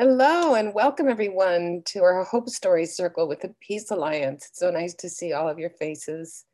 Hello 0.00 0.54
and 0.54 0.72
welcome 0.74 1.08
everyone 1.08 1.82
to 1.86 2.04
our 2.04 2.22
Hope 2.22 2.48
Story 2.48 2.86
Circle 2.86 3.26
with 3.26 3.40
the 3.40 3.52
Peace 3.60 3.90
Alliance. 3.90 4.46
It's 4.48 4.60
so 4.60 4.70
nice 4.70 4.94
to 4.94 5.08
see 5.08 5.32
all 5.32 5.48
of 5.48 5.58
your 5.58 5.70
faces. 5.70 6.44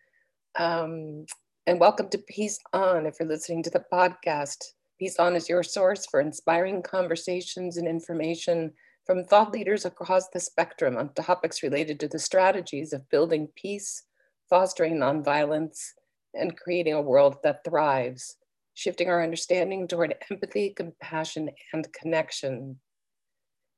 Um, 0.58 1.26
and 1.66 1.78
welcome 1.78 2.08
to 2.08 2.24
Peace 2.26 2.58
On 2.72 3.04
if 3.04 3.16
you're 3.20 3.28
listening 3.28 3.62
to 3.64 3.68
the 3.68 3.84
podcast. 3.92 4.56
Peace 4.98 5.18
On 5.18 5.36
is 5.36 5.46
your 5.46 5.62
source 5.62 6.06
for 6.06 6.22
inspiring 6.22 6.80
conversations 6.80 7.76
and 7.76 7.86
information 7.86 8.72
from 9.04 9.24
thought 9.24 9.52
leaders 9.52 9.84
across 9.84 10.30
the 10.30 10.40
spectrum 10.40 10.96
on 10.96 11.12
topics 11.12 11.62
related 11.62 12.00
to 12.00 12.08
the 12.08 12.18
strategies 12.18 12.94
of 12.94 13.10
building 13.10 13.46
peace, 13.56 14.04
fostering 14.48 14.96
nonviolence, 14.96 15.88
and 16.32 16.56
creating 16.56 16.94
a 16.94 17.02
world 17.02 17.36
that 17.44 17.62
thrives, 17.62 18.38
shifting 18.72 19.10
our 19.10 19.22
understanding 19.22 19.86
toward 19.86 20.14
empathy, 20.30 20.70
compassion, 20.70 21.50
and 21.74 21.92
connection. 21.92 22.80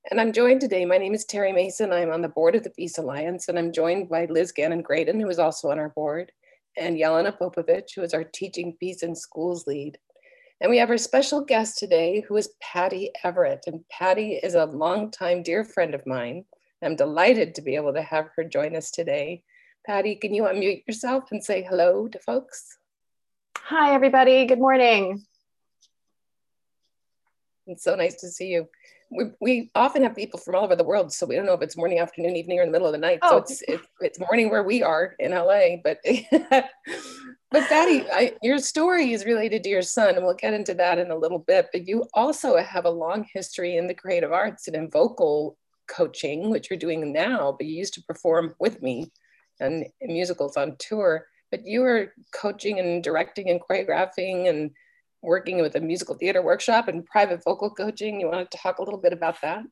And 0.09 0.20
I'm 0.20 0.33
joined 0.33 0.60
today. 0.60 0.84
My 0.84 0.98
name 0.98 1.15
is 1.15 1.24
Terry 1.24 1.52
Mason. 1.52 1.92
I'm 1.92 2.12
on 2.12 2.23
the 2.23 2.28
board 2.28 2.55
of 2.55 2.62
the 2.62 2.70
Peace 2.70 2.97
Alliance, 2.97 3.48
and 3.48 3.59
I'm 3.59 3.73
joined 3.73 4.09
by 4.09 4.27
Liz 4.27 4.52
Gannon 4.52 4.80
Graydon, 4.80 5.19
who 5.19 5.28
is 5.28 5.41
also 5.41 5.69
on 5.69 5.80
our 5.80 5.88
board, 5.88 6.30
and 6.77 6.97
Jelena 6.97 7.37
Popovich, 7.37 7.97
who 7.97 8.02
is 8.02 8.14
our 8.14 8.23
Teaching 8.23 8.77
Peace 8.78 9.02
in 9.02 9.16
Schools 9.16 9.66
lead. 9.66 9.98
And 10.61 10.70
we 10.70 10.78
have 10.78 10.91
our 10.91 10.97
special 10.97 11.41
guest 11.41 11.78
today, 11.78 12.20
who 12.20 12.37
is 12.37 12.50
Patty 12.62 13.11
Everett. 13.24 13.64
And 13.66 13.80
Patty 13.91 14.34
is 14.34 14.55
a 14.55 14.66
longtime 14.66 15.42
dear 15.42 15.64
friend 15.64 15.92
of 15.92 16.06
mine. 16.06 16.45
I'm 16.84 16.95
delighted 16.95 17.56
to 17.56 17.62
be 17.62 17.75
able 17.75 17.95
to 17.95 18.02
have 18.02 18.28
her 18.36 18.45
join 18.45 18.77
us 18.77 18.92
today. 18.92 19.42
Patty, 19.84 20.14
can 20.14 20.33
you 20.33 20.45
unmute 20.45 20.86
yourself 20.86 21.33
and 21.33 21.42
say 21.42 21.64
hello 21.69 22.06
to 22.06 22.19
folks? 22.20 22.78
Hi, 23.59 23.92
everybody. 23.92 24.47
Good 24.47 24.61
morning. 24.61 25.25
It's 27.66 27.83
so 27.83 27.97
nice 27.97 28.14
to 28.20 28.28
see 28.28 28.47
you 28.47 28.69
we, 29.10 29.24
we 29.41 29.70
often 29.75 30.03
have 30.03 30.17
people 30.17 30.39
from 30.39 30.55
all 30.55 30.64
over 30.64 30.77
the 30.77 30.84
world, 30.84 31.12
so 31.12 31.27
we 31.27 31.36
don't 31.36 31.47
know 31.47 31.55
if 31.55 31.62
it's 31.62 31.77
morning, 31.77 31.98
afternoon, 31.98 32.36
evening, 32.36 32.58
or 32.58 32.62
in 32.62 32.69
the 32.69 32.72
middle 32.72 32.86
of 32.86 32.92
the 32.92 32.98
night. 32.98 33.20
Oh. 33.22 33.31
So 33.31 33.36
it's, 33.39 33.62
it's 33.69 33.86
it's 34.00 34.20
morning 34.20 34.50
where 34.50 34.62
we 34.62 34.83
are 34.83 35.14
in 35.19 35.33
LA. 35.33 35.77
But 35.83 35.98
but 37.50 37.64
I, 37.70 38.34
your 38.42 38.58
story 38.58 39.12
is 39.12 39.25
related 39.25 39.62
to 39.64 39.69
your 39.69 39.83
son, 39.83 40.16
and 40.16 40.25
we'll 40.25 40.34
get 40.34 40.55
into 40.55 40.75
that 40.75 40.98
in 40.98 41.11
a 41.11 41.16
little 41.16 41.39
bit. 41.39 41.69
But 41.72 41.86
you 41.86 42.06
also 42.14 42.56
have 42.56 42.84
a 42.84 42.91
long 42.91 43.27
history 43.33 43.77
in 43.77 43.86
the 43.86 43.94
creative 43.94 44.33
arts 44.33 44.66
and 44.66 44.77
in 44.77 44.91
vocal 44.91 45.56
coaching, 45.88 46.50
which 46.50 46.70
you're 46.70 46.78
doing 46.78 47.12
now. 47.12 47.55
But 47.56 47.66
you 47.66 47.77
used 47.77 47.94
to 47.94 48.03
perform 48.03 48.55
with 48.59 48.83
me 48.83 49.11
and 49.61 49.86
musicals 50.03 50.56
on 50.56 50.77
tour. 50.78 51.27
But 51.50 51.64
you 51.64 51.81
were 51.81 52.12
coaching 52.34 52.81
and 52.81 53.03
directing 53.03 53.50
and 53.50 53.61
choreographing 53.61 54.48
and 54.48 54.72
working 55.27 55.60
with 55.60 55.74
a 55.74 55.80
musical 55.80 56.14
theater 56.14 56.41
workshop 56.41 56.88
and 56.88 57.05
private 57.05 57.42
vocal 57.44 57.69
coaching. 57.69 58.20
You 58.20 58.28
want 58.28 58.50
to 58.50 58.58
talk 58.58 58.78
a 58.78 58.82
little 58.82 59.00
bit 59.00 59.12
about 59.12 59.41
that? 59.42 59.64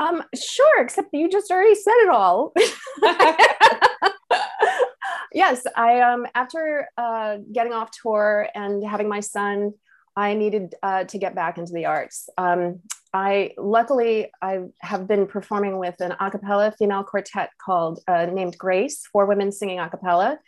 Um, 0.00 0.24
sure, 0.34 0.82
except 0.82 1.10
you 1.12 1.28
just 1.28 1.50
already 1.50 1.76
said 1.76 1.94
it 1.98 2.08
all. 2.08 2.52
yes, 5.32 5.64
I 5.76 6.00
um 6.00 6.26
after 6.34 6.88
uh, 6.96 7.36
getting 7.52 7.72
off 7.72 7.90
tour 8.02 8.48
and 8.54 8.84
having 8.84 9.08
my 9.08 9.20
son, 9.20 9.74
I 10.16 10.34
needed 10.34 10.74
uh, 10.82 11.04
to 11.04 11.18
get 11.18 11.34
back 11.34 11.58
into 11.58 11.72
the 11.72 11.86
arts. 11.86 12.28
Um, 12.38 12.80
I 13.12 13.52
luckily 13.56 14.32
I 14.42 14.60
have 14.80 15.06
been 15.06 15.28
performing 15.28 15.78
with 15.78 16.00
an 16.00 16.14
a 16.18 16.30
cappella 16.30 16.74
female 16.76 17.04
quartet 17.04 17.50
called 17.64 18.00
uh, 18.08 18.26
named 18.26 18.58
Grace, 18.58 19.06
four 19.12 19.26
women 19.26 19.52
singing 19.52 19.78
a 19.78 19.88
cappella, 19.88 20.40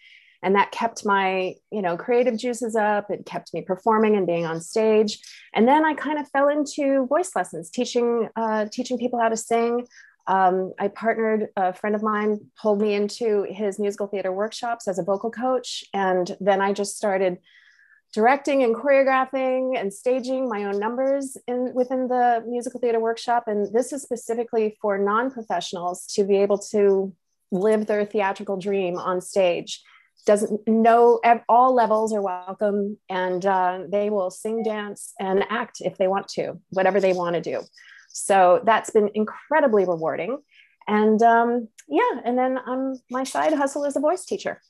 and 0.43 0.55
that 0.55 0.73
kept 0.73 1.05
my 1.05 1.55
you 1.71 1.83
know 1.83 1.97
creative 1.97 2.37
juices 2.37 2.77
up. 2.77 3.11
It 3.11 3.27
kept 3.27 3.53
me 3.55 3.63
performing 3.63 4.17
and 4.17 4.27
being 4.27 4.47
on 4.47 4.61
stage. 4.61 5.19
And 5.55 5.67
then 5.67 5.85
i 5.85 5.95
kind 5.95 6.19
of 6.19 6.29
fell 6.31 6.49
into 6.49 7.07
voice 7.07 7.31
lessons 7.35 7.71
teaching 7.71 8.29
uh, 8.37 8.67
teaching 8.71 8.99
people 8.99 9.21
how 9.21 9.29
to 9.29 9.37
sing. 9.37 9.87
Um, 10.29 10.73
i 10.79 10.89
partnered 10.89 11.49
a 11.57 11.73
friend 11.73 11.95
of 11.95 12.03
mine 12.03 12.41
pulled 12.61 12.81
me 12.81 12.95
into 12.95 13.47
his 13.49 13.79
musical 13.79 14.09
theater 14.09 14.33
workshops 14.33 14.89
as 14.89 14.99
a 14.99 15.05
vocal 15.05 15.31
coach. 15.31 15.85
And 15.93 16.37
then 16.41 16.61
i 16.61 16.73
just 16.73 16.97
started 16.97 17.39
directing 18.13 18.63
and 18.63 18.75
choreographing 18.75 19.79
and 19.79 19.93
staging 19.93 20.49
my 20.49 20.65
own 20.65 20.79
numbers 20.79 21.37
in 21.47 21.73
within 21.75 22.09
the 22.09 22.43
musical 22.47 22.81
theater 22.81 23.01
workshop. 23.01 23.45
And 23.47 23.73
this 23.75 23.93
is 23.93 24.03
specifically 24.03 24.77
for 24.81 24.97
non-professionals 24.97 26.07
to 26.15 26.25
be 26.25 26.37
able 26.39 26.59
to 26.71 27.13
live 27.51 27.87
their 27.87 28.05
theatrical 28.05 28.57
dream 28.57 28.97
on 28.97 29.21
stage 29.21 29.83
doesn't 30.25 30.67
know 30.67 31.21
all 31.49 31.75
levels 31.75 32.13
are 32.13 32.23
welcome 32.23 32.99
and 33.09 33.45
uh, 33.45 33.81
they 33.89 34.11
will 34.11 34.31
sing 34.31 34.63
dance 34.63 35.13
and 35.21 35.45
act 35.51 35.79
if 35.81 35.97
they 35.99 36.09
want 36.09 36.29
to 36.29 36.61
whatever 36.71 37.01
they 37.01 37.13
want 37.13 37.35
to 37.35 37.41
do. 37.41 37.63
So 38.09 38.63
that's 38.65 38.91
been 38.91 39.11
incredibly 39.15 39.85
rewarding 39.85 40.39
and 40.89 41.21
um, 41.23 41.69
yeah 41.89 42.21
and 42.25 42.39
then 42.39 42.59
um, 42.67 42.95
my 43.11 43.25
side 43.25 43.53
hustle 43.53 43.85
is 43.85 43.97
a 43.97 44.01
voice 44.01 44.25
teacher. 44.25 44.61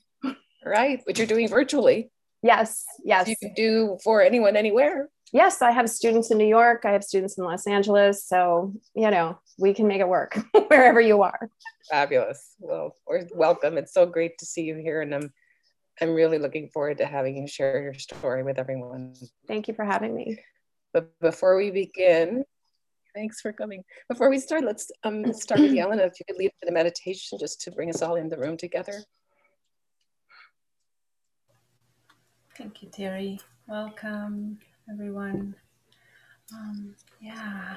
Right 0.65 1.01
which 1.05 1.19
you're 1.19 1.27
doing 1.29 1.49
virtually. 1.49 2.11
Yes 2.43 2.85
yes. 3.05 3.27
So 3.27 3.31
you 3.31 3.37
can 3.37 3.55
do 3.55 3.99
for 4.03 4.23
anyone 4.23 4.57
anywhere 4.57 5.09
yes 5.33 5.63
i 5.63 5.71
have 5.71 5.89
students 5.89 6.31
in 6.31 6.39
new 6.39 6.47
york 6.47 6.83
i 6.85 6.93
have 6.93 7.05
students 7.05 7.37
in 7.39 7.45
los 7.45 7.67
angeles 7.67 8.27
so 8.27 8.73
you 8.95 9.11
know 9.11 9.39
we 9.59 9.75
can 9.75 9.87
make 9.87 10.01
it 10.01 10.09
work 10.09 10.39
wherever 10.69 11.01
you 11.01 11.23
are 11.23 11.51
fabulous 11.91 12.55
well 12.59 12.95
welcome 13.35 13.77
it's 13.79 13.93
so 13.93 14.07
great 14.07 14.39
to 14.39 14.47
see 14.47 14.63
you 14.63 14.77
here 14.77 15.01
and 15.03 15.15
i'm 15.15 15.33
I'm 16.01 16.15
really 16.15 16.39
looking 16.39 16.69
forward 16.69 16.99
to 16.99 17.07
having 17.07 17.37
you 17.37 17.47
share 17.47 17.83
your 17.83 17.95
story 17.95 18.43
with 18.43 18.59
everyone. 18.59 19.15
Thank 19.49 19.67
you 19.67 19.75
for 19.75 19.85
having 19.85 20.15
me. 20.15 20.39
But 20.93 21.19
before 21.21 21.57
we 21.57 21.71
begin, 21.71 22.45
thanks 23.15 23.41
for 23.41 23.53
coming. 23.53 23.83
Before 24.09 24.29
we 24.29 24.39
start, 24.39 24.65
let's 24.65 24.91
um, 25.05 25.33
start 25.33 25.61
with 25.61 25.73
Jelena. 25.73 26.07
If 26.07 26.21
you 26.21 26.27
could 26.27 26.37
lead 26.37 26.53
the 26.63 26.73
meditation 26.73 27.39
just 27.39 27.63
to 27.63 27.71
bring 27.71 27.89
us 27.89 28.03
all 28.03 28.17
in 28.17 28.29
the 28.29 28.37
room 28.37 28.59
together. 28.59 29.03
Thank 32.57 32.83
you, 32.83 32.89
Terry. 32.91 33.41
Welcome, 33.67 34.59
everyone. 34.91 35.55
Um, 36.53 36.95
yeah, 37.21 37.77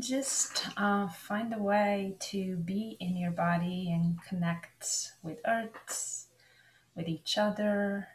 just 0.00 0.66
uh, 0.76 1.08
find 1.08 1.54
a 1.54 1.58
way 1.58 2.16
to 2.20 2.56
be 2.56 2.96
in 3.00 3.16
your 3.16 3.30
body 3.30 3.90
and 3.92 4.18
connect 4.28 5.12
with 5.22 5.38
Earth 5.46 6.26
with 6.96 7.08
each 7.08 7.38
other, 7.38 8.08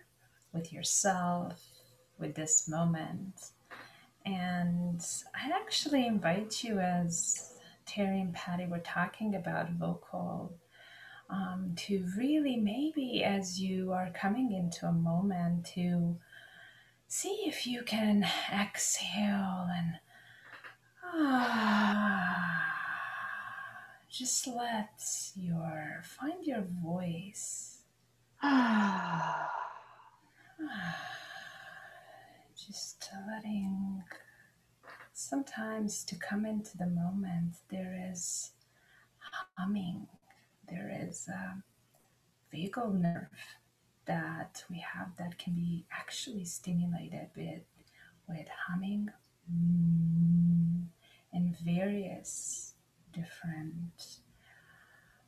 with 0.51 0.73
yourself, 0.73 1.63
with 2.19 2.35
this 2.35 2.67
moment. 2.67 3.51
And 4.25 5.01
I 5.35 5.51
actually 5.55 6.05
invite 6.05 6.63
you, 6.63 6.79
as 6.79 7.53
Terry 7.85 8.19
and 8.19 8.33
Patty 8.33 8.65
were 8.65 8.79
talking 8.79 9.35
about 9.35 9.71
vocal, 9.71 10.53
um, 11.29 11.73
to 11.77 12.05
really 12.17 12.57
maybe 12.57 13.23
as 13.23 13.61
you 13.61 13.93
are 13.93 14.09
coming 14.13 14.51
into 14.51 14.85
a 14.85 14.91
moment 14.91 15.65
to 15.67 16.17
see 17.11 17.43
if 17.45 17.67
you 17.67 17.83
can 17.83 18.25
exhale 18.53 19.67
and 19.75 19.99
ah, 21.03 22.73
just 24.09 24.47
let 24.47 25.03
your 25.35 26.01
find 26.03 26.45
your 26.45 26.63
voice. 26.81 27.83
Ah, 28.41 29.51
Just 32.55 33.09
letting 33.27 34.03
sometimes 35.11 36.05
to 36.05 36.15
come 36.15 36.45
into 36.45 36.77
the 36.77 36.87
moment, 36.87 37.57
there 37.69 38.09
is 38.09 38.51
humming, 39.57 40.07
there 40.69 40.89
is 41.09 41.27
a 41.27 41.61
vagal 42.55 42.93
nerve 42.93 43.60
that 44.05 44.63
we 44.69 44.79
have 44.79 45.09
that 45.17 45.37
can 45.37 45.53
be 45.53 45.85
actually 45.91 46.45
stimulated 46.45 47.29
with, 47.35 47.61
with 48.27 48.47
humming 48.67 49.09
mm, 49.51 50.85
in 51.33 51.55
various 51.63 52.73
different 53.13 54.17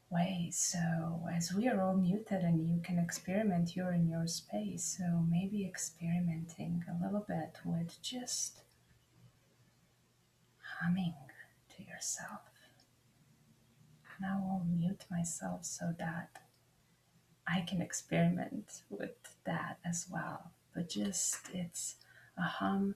ways. 0.10 0.58
So, 0.58 1.28
as 1.34 1.54
we 1.54 1.68
are 1.68 1.82
all 1.82 1.96
muted 1.96 2.42
and 2.42 2.68
you 2.68 2.82
can 2.82 3.00
experiment, 3.00 3.76
you're 3.76 3.94
in 3.94 4.08
your 4.08 4.28
space. 4.28 4.98
So, 4.98 5.26
maybe 5.30 5.66
experimenting 5.66 6.84
a 6.88 7.04
little 7.04 7.26
bit 7.28 7.58
with 7.66 8.02
just 8.02 8.62
humming 10.80 11.16
to 11.76 11.84
yourself. 11.84 12.42
Now 14.22 14.44
I'll 14.50 14.66
mute 14.66 15.06
myself 15.10 15.66
so 15.66 15.94
that 15.98 16.43
I 17.48 17.62
can 17.62 17.82
experiment 17.82 18.82
with 18.90 19.36
that 19.46 19.80
as 19.86 20.08
well. 20.12 20.52
But 20.74 20.90
just 20.90 21.50
it's 21.54 21.96
a 22.38 22.42
hum 22.42 22.96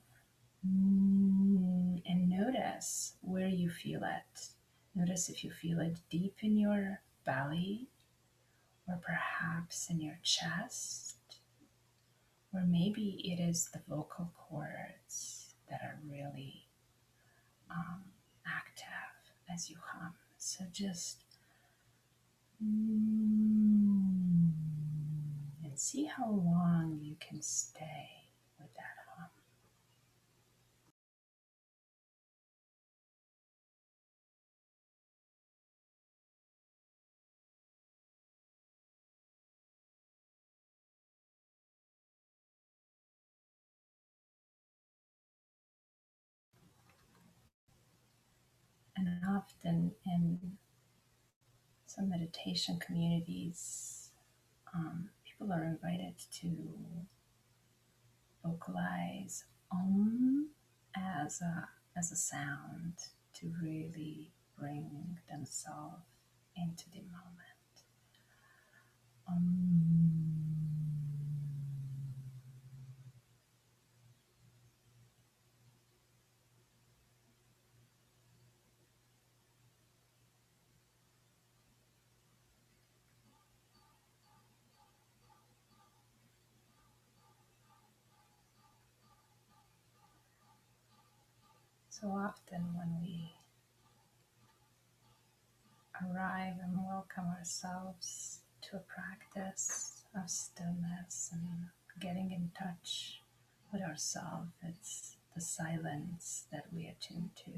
mm, 0.65 2.01
and 2.05 2.29
notice 2.29 3.13
where 3.21 3.47
you 3.47 3.69
feel 3.69 4.01
it. 4.03 4.47
Notice 4.95 5.29
if 5.29 5.43
you 5.43 5.51
feel 5.51 5.79
it 5.79 5.99
deep 6.09 6.37
in 6.41 6.57
your 6.57 7.01
belly, 7.25 7.87
or 8.87 8.99
perhaps 9.05 9.89
in 9.89 10.01
your 10.01 10.17
chest, 10.23 11.17
or 12.53 12.61
maybe 12.65 13.21
it 13.23 13.39
is 13.41 13.69
the 13.73 13.81
vocal 13.87 14.31
cords 14.37 15.53
that 15.69 15.81
are 15.83 15.99
really 16.09 16.67
um, 17.69 18.03
active. 18.45 18.85
as 19.53 19.69
you 19.69 19.77
hum. 19.81 20.13
So 20.37 20.65
just 20.71 21.23
Mm, 22.63 24.51
and 25.63 25.79
see 25.79 26.05
how 26.05 26.27
long 26.27 26.97
you 27.03 27.15
can 27.19 27.39
stay 27.41 28.16
some 51.97 52.09
meditation 52.09 52.79
communities, 52.79 54.11
um, 54.73 55.09
people 55.25 55.51
are 55.51 55.63
invited 55.63 56.13
to 56.31 56.51
vocalize 58.45 59.45
om 59.71 60.49
as 60.95 61.41
a 61.41 61.67
as 61.97 62.11
a 62.11 62.15
sound 62.15 62.93
to 63.33 63.51
really 63.61 64.31
bring 64.57 65.17
themselves 65.29 66.03
into 66.55 66.85
the 66.91 67.01
moment. 67.01 67.57
Often, 92.09 92.73
when 92.77 93.01
we 93.01 93.33
arrive 96.01 96.55
and 96.63 96.77
welcome 96.87 97.25
ourselves 97.37 98.39
to 98.61 98.77
a 98.77 98.79
practice 98.79 100.03
of 100.15 100.29
stillness 100.29 101.31
and 101.33 101.67
getting 101.99 102.31
in 102.31 102.51
touch 102.57 103.21
with 103.73 103.81
ourselves, 103.81 104.51
it's 104.63 105.17
the 105.35 105.41
silence 105.41 106.45
that 106.51 106.65
we 106.73 106.87
attune 106.87 107.31
to. 107.43 107.51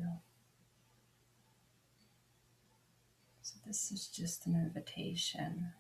So, 3.44 3.56
this 3.68 3.92
is 3.92 4.08
just 4.08 4.48
an 4.48 4.56
invitation 4.56 5.74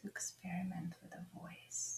to 0.00 0.08
experiment 0.08 0.94
with 1.02 1.12
a 1.12 1.38
voice. 1.38 1.97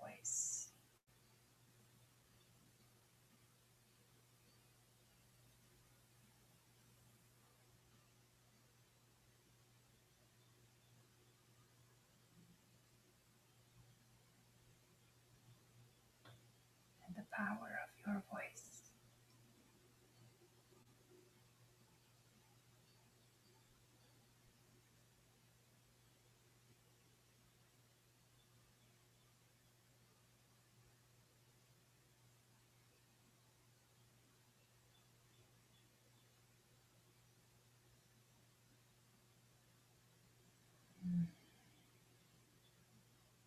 Voice. 0.00 0.68
And 17.06 17.16
the 17.16 17.24
power 17.32 17.80
of 17.84 17.90
your 18.06 18.22
voice. 18.30 18.76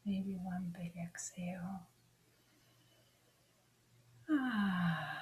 Maybe 0.09 0.33
one 0.44 0.73
big 0.75 0.94
exhale. 0.97 1.81
Ah. 4.27 5.21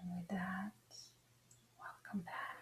And 0.00 0.10
with 0.16 0.28
that, 0.28 0.72
welcome 1.78 2.20
back. 2.20 2.56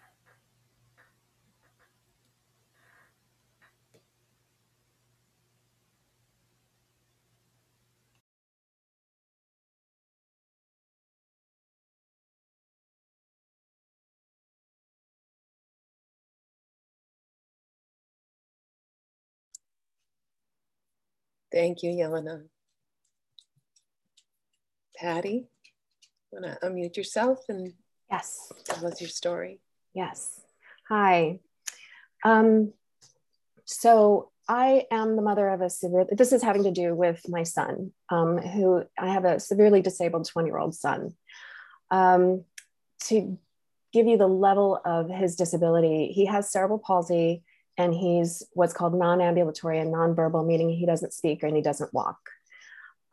Thank 21.51 21.83
you, 21.83 21.91
Yelena. 21.91 22.45
Patty, 24.97 25.47
want 26.31 26.45
to 26.45 26.59
unmute 26.67 26.97
yourself 26.97 27.45
and 27.49 27.73
Yes. 28.11 28.53
tell 28.65 28.87
us 28.87 29.01
your 29.01 29.11
story? 29.11 29.61
Yes. 29.95 30.41
Hi. 30.89 31.41
Um, 32.25 32.73
so 33.65 34.31
I 34.49 34.87
am 34.91 35.15
the 35.17 35.23
mother 35.23 35.49
of 35.49 35.61
a 35.61 35.71
severe, 35.71 36.07
this 36.11 36.33
is 36.33 36.43
having 36.43 36.65
to 36.65 36.71
do 36.71 36.95
with 36.95 37.29
my 37.29 37.43
son, 37.43 37.93
um, 38.09 38.39
who 38.39 38.85
I 38.99 39.09
have 39.13 39.25
a 39.25 39.39
severely 39.39 39.83
disabled 39.83 40.27
20 40.27 40.49
year 40.49 40.59
old 40.59 40.75
son. 40.75 41.15
Um, 41.91 42.45
to 43.05 43.39
give 43.93 44.07
you 44.07 44.17
the 44.17 44.27
level 44.27 44.81
of 44.85 45.09
his 45.09 45.37
disability, 45.37 46.13
he 46.13 46.27
has 46.27 46.51
cerebral 46.51 46.79
palsy 46.79 47.43
and 47.79 47.95
he's 47.95 48.43
what's 48.53 48.75
called 48.75 48.93
non 48.93 49.21
ambulatory 49.21 49.79
and 49.79 49.93
non-verbal, 49.93 50.45
meaning 50.45 50.69
he 50.69 50.85
doesn't 50.85 51.15
speak 51.15 51.45
and 51.45 51.55
he 51.57 51.63
doesn't 51.63 51.95
walk. 51.95 52.19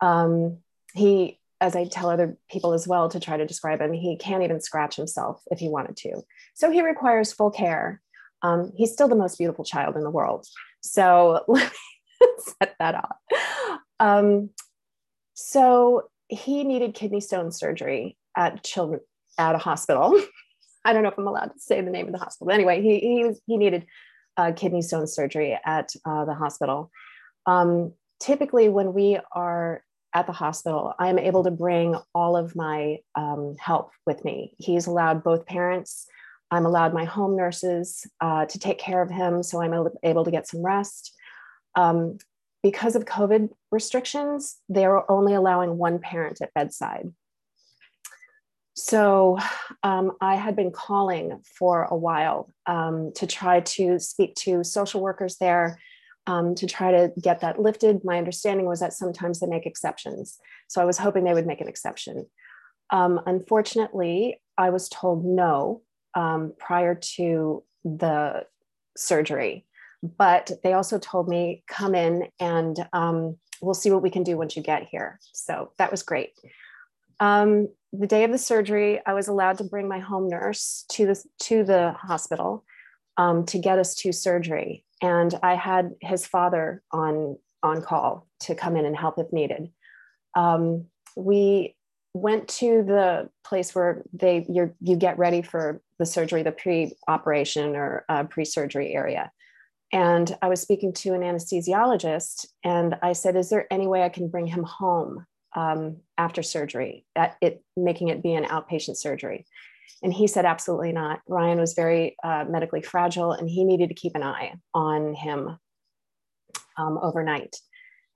Um, 0.00 0.58
he, 0.92 1.38
as 1.60 1.76
I 1.76 1.86
tell 1.86 2.10
other 2.10 2.36
people 2.50 2.72
as 2.72 2.86
well 2.86 3.08
to 3.08 3.20
try 3.20 3.36
to 3.36 3.46
describe 3.46 3.80
him, 3.80 3.92
he 3.92 4.16
can't 4.16 4.42
even 4.42 4.60
scratch 4.60 4.96
himself 4.96 5.40
if 5.50 5.60
he 5.60 5.68
wanted 5.68 5.96
to. 5.98 6.22
So 6.54 6.70
he 6.70 6.82
requires 6.82 7.32
full 7.32 7.52
care. 7.52 8.02
Um, 8.42 8.72
he's 8.76 8.92
still 8.92 9.08
the 9.08 9.14
most 9.14 9.38
beautiful 9.38 9.64
child 9.64 9.96
in 9.96 10.02
the 10.02 10.10
world. 10.10 10.46
So 10.80 11.44
let 11.48 11.72
me 12.20 12.26
set 12.60 12.74
that 12.80 12.96
up. 12.96 13.18
Um, 14.00 14.50
so 15.34 16.10
he 16.28 16.64
needed 16.64 16.94
kidney 16.94 17.20
stone 17.20 17.52
surgery 17.52 18.16
at 18.36 18.64
children 18.64 19.00
at 19.38 19.54
a 19.54 19.58
hospital. 19.58 20.20
I 20.84 20.92
don't 20.92 21.02
know 21.02 21.08
if 21.08 21.18
I'm 21.18 21.26
allowed 21.26 21.52
to 21.52 21.58
say 21.58 21.80
the 21.80 21.90
name 21.90 22.06
of 22.06 22.12
the 22.12 22.18
hospital. 22.18 22.52
Anyway, 22.52 22.80
he 22.82 23.00
he, 23.00 23.32
he 23.46 23.56
needed 23.56 23.86
uh, 24.36 24.52
kidney 24.54 24.82
stone 24.82 25.06
surgery 25.06 25.58
at 25.64 25.92
uh, 26.04 26.24
the 26.24 26.34
hospital. 26.34 26.90
Um, 27.46 27.92
typically, 28.20 28.68
when 28.68 28.92
we 28.92 29.18
are 29.32 29.82
at 30.14 30.26
the 30.26 30.32
hospital, 30.32 30.94
I 30.98 31.08
am 31.08 31.18
able 31.18 31.44
to 31.44 31.50
bring 31.50 31.96
all 32.14 32.36
of 32.36 32.56
my 32.56 32.98
um, 33.14 33.54
help 33.58 33.90
with 34.06 34.24
me. 34.24 34.54
He's 34.58 34.86
allowed 34.86 35.22
both 35.22 35.46
parents. 35.46 36.06
I'm 36.50 36.64
allowed 36.64 36.94
my 36.94 37.04
home 37.04 37.36
nurses 37.36 38.06
uh, 38.20 38.46
to 38.46 38.58
take 38.58 38.78
care 38.78 39.02
of 39.02 39.10
him, 39.10 39.42
so 39.42 39.60
I'm 39.60 39.74
able 40.02 40.24
to 40.24 40.30
get 40.30 40.46
some 40.46 40.64
rest. 40.64 41.12
Um, 41.74 42.18
because 42.62 42.96
of 42.96 43.04
COVID 43.04 43.50
restrictions, 43.70 44.56
they 44.68 44.84
are 44.84 45.04
only 45.10 45.34
allowing 45.34 45.76
one 45.76 45.98
parent 45.98 46.40
at 46.40 46.54
bedside. 46.54 47.12
So 48.76 49.38
um, 49.82 50.12
I 50.20 50.36
had 50.36 50.54
been 50.54 50.70
calling 50.70 51.40
for 51.58 51.84
a 51.84 51.96
while 51.96 52.52
um, 52.66 53.10
to 53.14 53.26
try 53.26 53.60
to 53.60 53.98
speak 53.98 54.34
to 54.36 54.62
social 54.62 55.00
workers 55.00 55.36
there 55.38 55.80
um, 56.26 56.54
to 56.56 56.66
try 56.66 56.90
to 56.90 57.12
get 57.20 57.40
that 57.40 57.60
lifted. 57.60 58.04
My 58.04 58.18
understanding 58.18 58.66
was 58.66 58.80
that 58.80 58.92
sometimes 58.92 59.40
they 59.40 59.46
make 59.46 59.64
exceptions. 59.64 60.38
So 60.68 60.82
I 60.82 60.84
was 60.84 60.98
hoping 60.98 61.24
they 61.24 61.32
would 61.32 61.46
make 61.46 61.62
an 61.62 61.68
exception. 61.68 62.26
Um, 62.90 63.20
unfortunately, 63.26 64.42
I 64.58 64.70
was 64.70 64.88
told 64.88 65.24
no 65.24 65.82
um, 66.14 66.52
prior 66.58 66.94
to 67.16 67.64
the 67.84 68.44
surgery, 68.96 69.66
but 70.02 70.50
they 70.62 70.74
also 70.74 70.98
told 70.98 71.28
me 71.28 71.62
come 71.66 71.94
in 71.94 72.28
and 72.40 72.86
um, 72.92 73.36
we'll 73.62 73.74
see 73.74 73.90
what 73.90 74.02
we 74.02 74.10
can 74.10 74.22
do 74.22 74.36
once 74.36 74.54
you 74.54 74.62
get 74.62 74.88
here. 74.90 75.18
So 75.32 75.72
that 75.78 75.90
was 75.90 76.02
great. 76.02 76.32
Um, 77.20 77.68
the 77.92 78.06
day 78.06 78.24
of 78.24 78.32
the 78.32 78.38
surgery, 78.38 79.00
I 79.06 79.14
was 79.14 79.28
allowed 79.28 79.58
to 79.58 79.64
bring 79.64 79.88
my 79.88 80.00
home 80.00 80.28
nurse 80.28 80.84
to 80.90 81.06
the 81.06 81.24
to 81.44 81.64
the 81.64 81.92
hospital 81.92 82.64
um, 83.16 83.46
to 83.46 83.58
get 83.58 83.78
us 83.78 83.94
to 83.96 84.12
surgery. 84.12 84.84
and 85.02 85.34
I 85.42 85.54
had 85.54 85.92
his 86.00 86.26
father 86.26 86.82
on 86.90 87.38
on 87.62 87.82
call 87.82 88.26
to 88.40 88.54
come 88.54 88.76
in 88.76 88.84
and 88.84 88.96
help 88.96 89.18
if 89.18 89.32
needed. 89.32 89.70
Um, 90.34 90.86
we 91.16 91.76
went 92.14 92.48
to 92.48 92.82
the 92.82 93.28
place 93.44 93.74
where 93.74 94.02
they 94.12 94.46
you 94.48 94.74
you 94.80 94.96
get 94.96 95.18
ready 95.18 95.42
for 95.42 95.80
the 95.98 96.06
surgery, 96.06 96.42
the 96.42 96.52
pre-operation 96.52 97.76
or 97.76 98.04
uh, 98.08 98.24
pre-surgery 98.24 98.94
area. 98.94 99.30
And 99.92 100.36
I 100.42 100.48
was 100.48 100.60
speaking 100.60 100.92
to 100.94 101.14
an 101.14 101.20
anesthesiologist, 101.22 102.46
and 102.64 102.96
I 103.02 103.12
said, 103.12 103.36
"Is 103.36 103.50
there 103.50 103.66
any 103.70 103.86
way 103.86 104.02
I 104.02 104.08
can 104.08 104.28
bring 104.28 104.46
him 104.46 104.64
home 104.64 105.26
um, 105.56 105.96
after 106.18 106.42
surgery? 106.42 107.04
It 107.40 107.62
making 107.76 108.08
it 108.08 108.22
be 108.22 108.34
an 108.34 108.44
outpatient 108.44 108.96
surgery?" 108.96 109.46
And 110.02 110.12
he 110.12 110.26
said, 110.26 110.44
"Absolutely 110.44 110.92
not. 110.92 111.20
Ryan 111.26 111.58
was 111.58 111.74
very 111.74 112.16
uh, 112.22 112.44
medically 112.48 112.82
fragile, 112.82 113.32
and 113.32 113.48
he 113.48 113.64
needed 113.64 113.88
to 113.88 113.94
keep 113.94 114.14
an 114.14 114.22
eye 114.22 114.54
on 114.74 115.14
him 115.14 115.58
um, 116.76 116.98
overnight." 117.02 117.56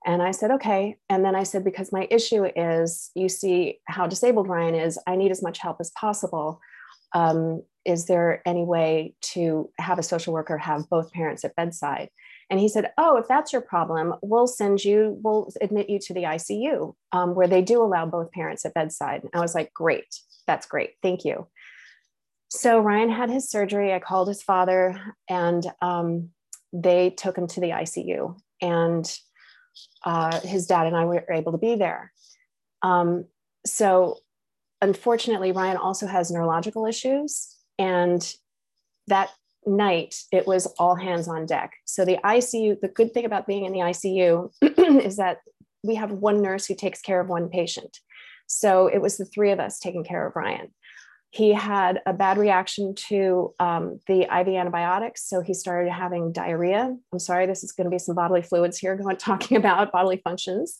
And 0.05 0.21
I 0.23 0.31
said, 0.31 0.51
okay. 0.51 0.97
And 1.09 1.23
then 1.23 1.35
I 1.35 1.43
said, 1.43 1.63
because 1.63 1.91
my 1.91 2.07
issue 2.09 2.45
is 2.55 3.11
you 3.13 3.29
see 3.29 3.79
how 3.85 4.07
disabled 4.07 4.47
Ryan 4.47 4.75
is, 4.75 4.97
I 5.05 5.15
need 5.15 5.31
as 5.31 5.43
much 5.43 5.59
help 5.59 5.77
as 5.79 5.91
possible. 5.91 6.59
Um, 7.13 7.61
is 7.85 8.05
there 8.05 8.41
any 8.45 8.63
way 8.63 9.15
to 9.33 9.69
have 9.79 9.99
a 9.99 10.03
social 10.03 10.33
worker 10.33 10.57
have 10.57 10.89
both 10.89 11.11
parents 11.11 11.43
at 11.45 11.55
bedside? 11.55 12.09
And 12.51 12.59
he 12.59 12.67
said, 12.67 12.91
Oh, 12.97 13.17
if 13.17 13.27
that's 13.27 13.53
your 13.53 13.61
problem, 13.61 14.13
we'll 14.21 14.45
send 14.45 14.83
you, 14.83 15.17
we'll 15.23 15.49
admit 15.61 15.89
you 15.89 15.97
to 15.99 16.13
the 16.13 16.23
ICU 16.23 16.93
um, 17.13 17.33
where 17.33 17.47
they 17.47 17.61
do 17.61 17.81
allow 17.81 18.05
both 18.05 18.31
parents 18.31 18.65
at 18.65 18.73
bedside. 18.73 19.21
And 19.23 19.31
I 19.33 19.39
was 19.39 19.55
like, 19.55 19.73
Great, 19.73 20.13
that's 20.45 20.67
great. 20.67 20.91
Thank 21.01 21.25
you. 21.25 21.47
So 22.49 22.79
Ryan 22.79 23.09
had 23.09 23.29
his 23.29 23.49
surgery. 23.49 23.93
I 23.93 23.99
called 23.99 24.27
his 24.27 24.43
father 24.43 25.01
and 25.29 25.65
um, 25.81 26.31
they 26.73 27.09
took 27.09 27.37
him 27.37 27.47
to 27.47 27.61
the 27.61 27.69
ICU. 27.69 28.37
And 28.61 29.17
uh, 30.03 30.41
his 30.41 30.67
dad 30.67 30.85
and 30.85 30.95
I 30.95 31.05
were 31.05 31.25
able 31.31 31.53
to 31.53 31.57
be 31.57 31.75
there. 31.75 32.11
Um, 32.81 33.25
so, 33.65 34.17
unfortunately, 34.81 35.53
Ryan 35.53 35.77
also 35.77 36.07
has 36.07 36.29
neurological 36.29 36.85
issues. 36.85 37.55
And 37.79 38.21
that 39.07 39.29
night, 39.65 40.15
it 40.31 40.47
was 40.47 40.67
all 40.79 40.95
hands 40.95 41.27
on 41.27 41.45
deck. 41.45 41.73
So, 41.85 42.05
the 42.05 42.17
ICU, 42.23 42.79
the 42.79 42.87
good 42.87 43.13
thing 43.13 43.25
about 43.25 43.47
being 43.47 43.65
in 43.65 43.73
the 43.73 43.79
ICU 43.79 44.51
is 45.05 45.17
that 45.17 45.39
we 45.83 45.95
have 45.95 46.11
one 46.11 46.41
nurse 46.41 46.65
who 46.65 46.75
takes 46.75 47.01
care 47.01 47.19
of 47.19 47.27
one 47.27 47.49
patient. 47.49 47.99
So, 48.47 48.87
it 48.87 49.01
was 49.01 49.17
the 49.17 49.25
three 49.25 49.51
of 49.51 49.59
us 49.59 49.79
taking 49.79 50.03
care 50.03 50.25
of 50.25 50.35
Ryan 50.35 50.71
he 51.31 51.53
had 51.53 52.01
a 52.05 52.11
bad 52.11 52.37
reaction 52.37 52.93
to 52.93 53.53
um, 53.57 54.01
the 54.05 54.23
IV 54.23 54.49
antibiotics. 54.49 55.27
So 55.27 55.39
he 55.39 55.53
started 55.53 55.89
having 55.89 56.33
diarrhea. 56.33 56.93
I'm 57.11 57.19
sorry, 57.19 57.45
this 57.45 57.63
is 57.63 57.71
going 57.71 57.85
to 57.85 57.91
be 57.91 57.99
some 57.99 58.15
bodily 58.15 58.41
fluids 58.41 58.77
here 58.77 58.95
going 58.97 59.15
talking 59.15 59.55
about 59.55 59.93
bodily 59.93 60.21
functions. 60.23 60.75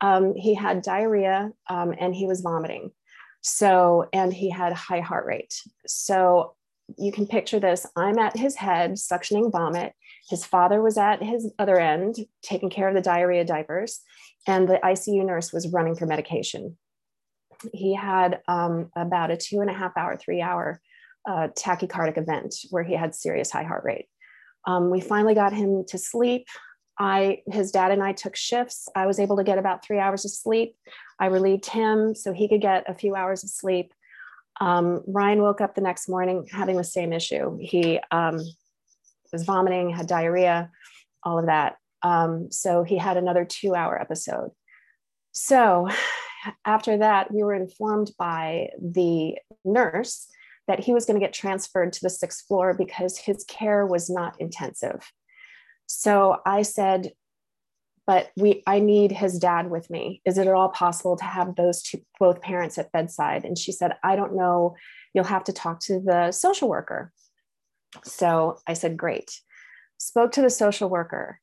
Um, 0.00 0.34
he 0.36 0.54
had 0.54 0.82
diarrhea 0.82 1.50
um, 1.68 1.94
and 1.98 2.14
he 2.14 2.26
was 2.26 2.42
vomiting. 2.42 2.92
So, 3.40 4.08
and 4.12 4.32
he 4.32 4.50
had 4.50 4.72
high 4.72 5.00
heart 5.00 5.26
rate. 5.26 5.60
So 5.86 6.54
you 6.96 7.12
can 7.12 7.26
picture 7.26 7.60
this. 7.60 7.86
I'm 7.96 8.18
at 8.18 8.36
his 8.36 8.56
head, 8.56 8.92
suctioning 8.92 9.52
vomit. 9.52 9.92
His 10.30 10.44
father 10.44 10.80
was 10.80 10.96
at 10.96 11.22
his 11.22 11.52
other 11.58 11.78
end, 11.78 12.16
taking 12.42 12.70
care 12.70 12.88
of 12.88 12.94
the 12.94 13.02
diarrhea 13.02 13.44
diapers. 13.44 14.00
And 14.46 14.68
the 14.68 14.80
ICU 14.82 15.26
nurse 15.26 15.52
was 15.52 15.68
running 15.68 15.96
for 15.96 16.06
medication 16.06 16.76
he 17.72 17.94
had 17.94 18.40
um, 18.48 18.90
about 18.96 19.30
a 19.30 19.36
two 19.36 19.60
and 19.60 19.70
a 19.70 19.72
half 19.72 19.96
hour, 19.96 20.16
three 20.16 20.40
hour 20.40 20.80
uh, 21.28 21.48
tachycardic 21.56 22.18
event 22.18 22.54
where 22.70 22.82
he 22.82 22.94
had 22.94 23.14
serious 23.14 23.50
high 23.50 23.64
heart 23.64 23.84
rate. 23.84 24.06
Um, 24.66 24.90
we 24.90 25.00
finally 25.00 25.34
got 25.34 25.52
him 25.52 25.84
to 25.88 25.98
sleep. 25.98 26.46
I, 26.98 27.42
his 27.46 27.70
dad 27.70 27.92
and 27.92 28.02
I 28.02 28.12
took 28.12 28.34
shifts. 28.34 28.88
I 28.94 29.06
was 29.06 29.20
able 29.20 29.36
to 29.36 29.44
get 29.44 29.58
about 29.58 29.84
three 29.84 29.98
hours 29.98 30.24
of 30.24 30.32
sleep. 30.32 30.76
I 31.20 31.26
relieved 31.26 31.66
him 31.66 32.14
so 32.14 32.32
he 32.32 32.48
could 32.48 32.60
get 32.60 32.84
a 32.88 32.94
few 32.94 33.14
hours 33.14 33.44
of 33.44 33.50
sleep. 33.50 33.92
Um, 34.60 35.02
Ryan 35.06 35.42
woke 35.42 35.60
up 35.60 35.74
the 35.74 35.80
next 35.80 36.08
morning 36.08 36.46
having 36.50 36.76
the 36.76 36.84
same 36.84 37.12
issue. 37.12 37.58
He 37.60 38.00
um, 38.10 38.40
was 39.32 39.44
vomiting, 39.44 39.90
had 39.90 40.06
diarrhea, 40.06 40.70
all 41.22 41.38
of 41.38 41.46
that. 41.46 41.76
Um, 42.02 42.50
so 42.50 42.82
he 42.82 42.96
had 42.96 43.16
another 43.16 43.44
two 43.44 43.74
hour 43.74 44.00
episode. 44.00 44.50
So 45.32 45.88
after 46.64 46.98
that, 46.98 47.32
we 47.32 47.42
were 47.42 47.54
informed 47.54 48.12
by 48.18 48.70
the 48.80 49.36
nurse 49.64 50.28
that 50.66 50.80
he 50.80 50.92
was 50.92 51.06
going 51.06 51.18
to 51.18 51.24
get 51.24 51.32
transferred 51.32 51.92
to 51.94 52.00
the 52.02 52.10
sixth 52.10 52.46
floor 52.46 52.74
because 52.74 53.18
his 53.18 53.44
care 53.44 53.86
was 53.86 54.10
not 54.10 54.40
intensive. 54.40 55.12
So 55.86 56.36
I 56.44 56.62
said, 56.62 57.12
but 58.08 58.30
we 58.36 58.62
I 58.66 58.80
need 58.80 59.12
his 59.12 59.38
dad 59.38 59.70
with 59.70 59.90
me. 59.90 60.22
Is 60.24 60.38
it 60.38 60.48
at 60.48 60.54
all 60.54 60.70
possible 60.70 61.16
to 61.18 61.24
have 61.24 61.54
those 61.54 61.82
two 61.82 62.00
both 62.18 62.40
parents 62.40 62.78
at 62.78 62.90
bedside? 62.90 63.44
And 63.44 63.56
she 63.56 63.70
said, 63.70 63.92
I 64.02 64.16
don't 64.16 64.34
know. 64.34 64.74
You'll 65.12 65.24
have 65.24 65.44
to 65.44 65.52
talk 65.52 65.80
to 65.80 66.00
the 66.00 66.32
social 66.32 66.70
worker. 66.70 67.12
So 68.04 68.58
I 68.66 68.72
said, 68.72 68.96
great. 68.96 69.40
Spoke 69.98 70.32
to 70.32 70.42
the 70.42 70.50
social 70.50 70.88
worker 70.88 71.40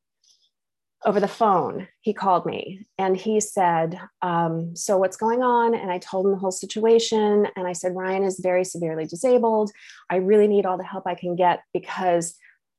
over 1.06 1.20
the 1.20 1.28
phone, 1.28 1.88
he 2.02 2.14
called 2.14 2.48
me 2.48 2.88
and 2.98 3.16
he 3.16 3.40
said, 3.40 4.00
um, 4.24 4.76
So, 4.76 4.98
what's 4.98 5.18
going 5.18 5.44
on? 5.44 5.76
And 5.76 5.92
I 5.92 6.00
told 6.00 6.26
him 6.26 6.32
the 6.32 6.38
whole 6.40 6.52
situation. 6.52 7.48
And 7.56 7.68
I 7.68 7.74
said, 7.74 7.96
Ryan 7.96 8.24
is 8.24 8.40
very 8.42 8.66
severely 8.66 9.06
disabled. 9.06 9.72
I 10.10 10.16
really 10.16 10.48
need 10.48 10.66
all 10.66 10.78
the 10.78 10.84
help 10.84 11.06
I 11.06 11.14
can 11.14 11.36
get 11.36 11.62
because 11.74 12.36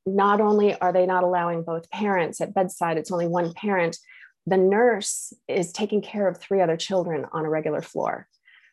not 0.07 0.41
only 0.41 0.79
are 0.81 0.93
they 0.93 1.07
not 1.07 1.25
allowing 1.25 1.63
both 1.63 1.91
parents 1.91 2.41
at 2.41 2.55
bedside, 2.55 2.97
it's 2.97 3.13
only 3.13 3.27
one 3.27 3.53
parent, 3.53 3.99
the 4.47 4.57
nurse 4.57 5.33
is 5.49 5.73
taking 5.73 6.01
care 6.01 6.29
of 6.29 6.39
three 6.39 6.61
other 6.61 6.77
children 6.77 7.27
on 7.33 7.45
a 7.45 7.51
regular 7.51 7.83
floor. 7.83 8.29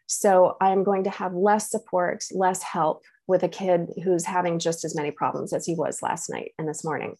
So, 0.08 0.58
I'm 0.62 0.84
going 0.84 1.06
to 1.06 1.10
have 1.10 1.34
less 1.34 1.72
support, 1.72 2.26
less 2.32 2.62
help 2.62 3.04
with 3.26 3.42
a 3.44 3.50
kid 3.50 3.90
who's 4.04 4.26
having 4.26 4.60
just 4.60 4.86
as 4.86 4.96
many 4.96 5.12
problems 5.12 5.54
as 5.54 5.66
he 5.66 5.76
was 5.76 6.02
last 6.02 6.30
night 6.30 6.52
and 6.60 6.68
this 6.68 6.84
morning. 6.84 7.16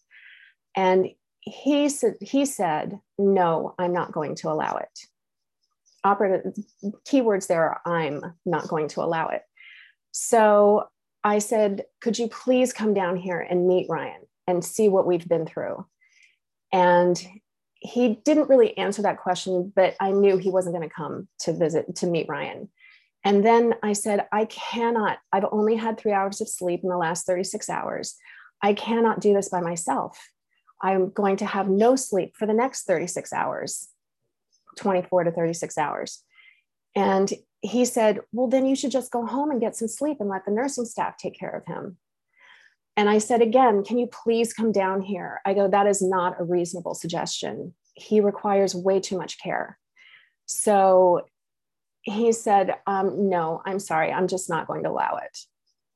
And 0.76 1.08
he 1.44 1.88
said 1.88 2.14
he 2.20 2.46
said 2.46 2.98
no 3.18 3.74
i'm 3.78 3.92
not 3.92 4.12
going 4.12 4.34
to 4.34 4.50
allow 4.50 4.76
it 4.76 4.98
operative 6.02 6.52
keywords 7.06 7.46
there 7.46 7.62
are 7.62 7.80
i'm 7.84 8.34
not 8.46 8.66
going 8.68 8.88
to 8.88 9.02
allow 9.02 9.28
it 9.28 9.42
so 10.12 10.84
i 11.24 11.38
said 11.38 11.84
could 12.00 12.18
you 12.18 12.28
please 12.28 12.72
come 12.72 12.94
down 12.94 13.16
here 13.16 13.40
and 13.40 13.66
meet 13.66 13.86
ryan 13.88 14.20
and 14.46 14.64
see 14.64 14.88
what 14.88 15.06
we've 15.06 15.28
been 15.28 15.46
through? 15.46 15.86
And 16.72 17.26
he 17.76 18.20
didn't 18.24 18.48
really 18.48 18.76
answer 18.78 19.02
that 19.02 19.18
question 19.18 19.72
but 19.74 19.94
i 20.00 20.10
knew 20.10 20.36
he 20.36 20.50
wasn't 20.50 20.74
going 20.74 20.88
to 20.88 20.94
come 20.94 21.28
to 21.40 21.52
visit 21.52 21.96
to 21.96 22.06
meet 22.06 22.28
ryan. 22.28 22.68
And 23.24 23.44
then 23.44 23.74
i 23.82 23.92
said 23.92 24.26
i 24.32 24.44
cannot 24.46 25.18
i've 25.32 25.46
only 25.50 25.76
had 25.76 25.98
three 25.98 26.12
hours 26.12 26.40
of 26.40 26.48
sleep 26.48 26.80
in 26.82 26.88
the 26.88 26.96
last 26.96 27.26
36 27.26 27.68
hours. 27.68 28.16
I 28.62 28.72
cannot 28.72 29.20
do 29.20 29.34
this 29.34 29.50
by 29.50 29.60
myself. 29.60 30.30
I'm 30.82 31.10
going 31.10 31.36
to 31.38 31.46
have 31.46 31.68
no 31.68 31.96
sleep 31.96 32.34
for 32.36 32.46
the 32.46 32.54
next 32.54 32.84
36 32.84 33.32
hours, 33.32 33.88
24 34.78 35.24
to 35.24 35.30
36 35.30 35.78
hours. 35.78 36.22
And 36.94 37.32
he 37.64 37.86
said, 37.86 38.20
Well, 38.30 38.46
then 38.46 38.66
you 38.66 38.76
should 38.76 38.90
just 38.90 39.10
go 39.10 39.24
home 39.24 39.50
and 39.50 39.60
get 39.60 39.74
some 39.74 39.88
sleep 39.88 40.18
and 40.20 40.28
let 40.28 40.44
the 40.44 40.50
nursing 40.50 40.84
staff 40.84 41.16
take 41.16 41.38
care 41.38 41.50
of 41.50 41.64
him. 41.64 41.96
And 42.94 43.08
I 43.08 43.16
said, 43.18 43.40
Again, 43.40 43.82
can 43.82 43.96
you 43.96 44.06
please 44.06 44.52
come 44.52 44.70
down 44.70 45.00
here? 45.00 45.40
I 45.46 45.54
go, 45.54 45.66
That 45.66 45.86
is 45.86 46.02
not 46.02 46.38
a 46.38 46.44
reasonable 46.44 46.94
suggestion. 46.94 47.74
He 47.94 48.20
requires 48.20 48.74
way 48.74 49.00
too 49.00 49.16
much 49.16 49.38
care. 49.38 49.78
So 50.44 51.26
he 52.02 52.32
said, 52.32 52.74
um, 52.86 53.30
No, 53.30 53.62
I'm 53.64 53.78
sorry. 53.78 54.12
I'm 54.12 54.28
just 54.28 54.50
not 54.50 54.66
going 54.66 54.82
to 54.82 54.90
allow 54.90 55.16
it. 55.24 55.38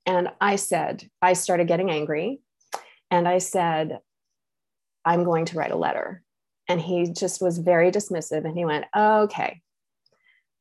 And 0.06 0.30
I 0.40 0.56
said, 0.56 1.06
I 1.20 1.34
started 1.34 1.68
getting 1.68 1.90
angry. 1.90 2.40
And 3.10 3.28
I 3.28 3.38
said, 3.38 3.98
I'm 5.04 5.22
going 5.22 5.44
to 5.46 5.58
write 5.58 5.70
a 5.70 5.76
letter. 5.76 6.22
And 6.66 6.80
he 6.80 7.12
just 7.12 7.42
was 7.42 7.58
very 7.58 7.90
dismissive 7.90 8.46
and 8.46 8.56
he 8.56 8.64
went, 8.64 8.86
okay. 8.96 9.60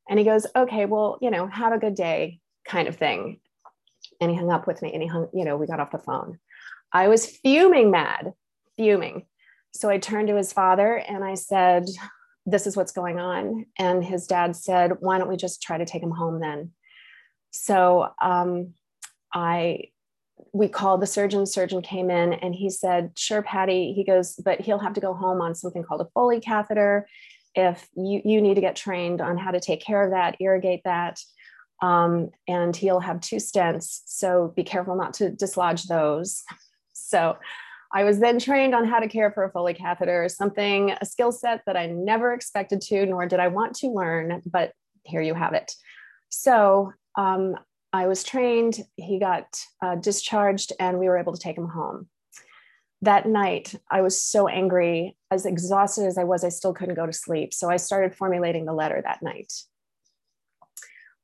And 0.08 0.18
he 0.18 0.24
goes, 0.24 0.46
okay, 0.56 0.86
well, 0.86 1.18
you 1.20 1.30
know, 1.30 1.46
have 1.46 1.72
a 1.72 1.78
good 1.78 1.94
day 1.94 2.40
kind 2.64 2.88
of 2.88 2.96
thing. 2.96 3.40
And 4.20 4.30
he 4.30 4.36
hung 4.36 4.50
up 4.50 4.66
with 4.66 4.82
me 4.82 4.92
and 4.92 5.02
he 5.02 5.08
hung, 5.08 5.28
you 5.32 5.44
know, 5.44 5.56
we 5.56 5.66
got 5.66 5.80
off 5.80 5.90
the 5.90 5.98
phone. 5.98 6.38
I 6.92 7.08
was 7.08 7.26
fuming 7.26 7.90
mad, 7.90 8.32
fuming. 8.76 9.26
So 9.72 9.90
I 9.90 9.98
turned 9.98 10.28
to 10.28 10.36
his 10.36 10.52
father 10.52 10.96
and 10.96 11.22
I 11.22 11.34
said, 11.34 11.84
this 12.46 12.66
is 12.66 12.76
what's 12.76 12.92
going 12.92 13.20
on. 13.20 13.66
And 13.78 14.02
his 14.02 14.26
dad 14.26 14.56
said, 14.56 14.92
why 15.00 15.18
don't 15.18 15.28
we 15.28 15.36
just 15.36 15.62
try 15.62 15.76
to 15.76 15.84
take 15.84 16.02
him 16.02 16.10
home 16.10 16.40
then? 16.40 16.72
So 17.50 18.08
um, 18.20 18.74
I 19.32 19.90
we 20.52 20.68
called 20.68 21.02
the 21.02 21.06
surgeon. 21.06 21.46
Surgeon 21.46 21.82
came 21.82 22.10
in 22.10 22.32
and 22.34 22.54
he 22.54 22.70
said, 22.70 23.12
Sure, 23.16 23.42
Patty. 23.42 23.92
He 23.92 24.04
goes, 24.04 24.36
but 24.36 24.60
he'll 24.60 24.78
have 24.78 24.94
to 24.94 25.00
go 25.00 25.14
home 25.14 25.40
on 25.40 25.54
something 25.54 25.82
called 25.82 26.00
a 26.00 26.08
Foley 26.14 26.40
catheter. 26.40 27.08
If 27.54 27.88
you, 27.96 28.20
you 28.24 28.40
need 28.40 28.54
to 28.54 28.60
get 28.60 28.76
trained 28.76 29.20
on 29.20 29.36
how 29.36 29.50
to 29.50 29.60
take 29.60 29.80
care 29.80 30.02
of 30.04 30.10
that, 30.10 30.36
irrigate 30.40 30.82
that. 30.84 31.20
Um, 31.80 32.30
and 32.46 32.74
he'll 32.74 33.00
have 33.00 33.20
two 33.20 33.36
stents. 33.36 34.00
So 34.06 34.52
be 34.56 34.64
careful 34.64 34.96
not 34.96 35.14
to 35.14 35.30
dislodge 35.30 35.84
those. 35.84 36.42
So 36.92 37.36
I 37.92 38.04
was 38.04 38.18
then 38.18 38.38
trained 38.38 38.74
on 38.74 38.84
how 38.84 38.98
to 38.98 39.08
care 39.08 39.30
for 39.30 39.44
a 39.44 39.50
Foley 39.50 39.74
catheter, 39.74 40.28
something, 40.28 40.92
a 41.00 41.06
skill 41.06 41.32
set 41.32 41.62
that 41.66 41.76
I 41.76 41.86
never 41.86 42.32
expected 42.32 42.80
to, 42.82 43.06
nor 43.06 43.26
did 43.26 43.40
I 43.40 43.48
want 43.48 43.74
to 43.76 43.88
learn, 43.88 44.42
but 44.44 44.72
here 45.04 45.22
you 45.22 45.34
have 45.34 45.54
it. 45.54 45.72
So 46.28 46.92
um, 47.16 47.54
I 47.92 48.06
was 48.06 48.22
trained, 48.24 48.80
he 48.96 49.18
got 49.18 49.46
uh, 49.82 49.94
discharged, 49.94 50.72
and 50.78 50.98
we 50.98 51.08
were 51.08 51.16
able 51.16 51.32
to 51.32 51.40
take 51.40 51.56
him 51.56 51.68
home. 51.68 52.08
That 53.02 53.26
night, 53.26 53.74
I 53.90 54.00
was 54.00 54.20
so 54.20 54.48
angry, 54.48 55.16
as 55.30 55.46
exhausted 55.46 56.06
as 56.06 56.18
I 56.18 56.24
was, 56.24 56.42
I 56.42 56.48
still 56.48 56.74
couldn't 56.74 56.96
go 56.96 57.06
to 57.06 57.12
sleep. 57.12 57.54
So 57.54 57.70
I 57.70 57.76
started 57.76 58.14
formulating 58.14 58.64
the 58.64 58.72
letter 58.72 59.00
that 59.04 59.22
night. 59.22 59.52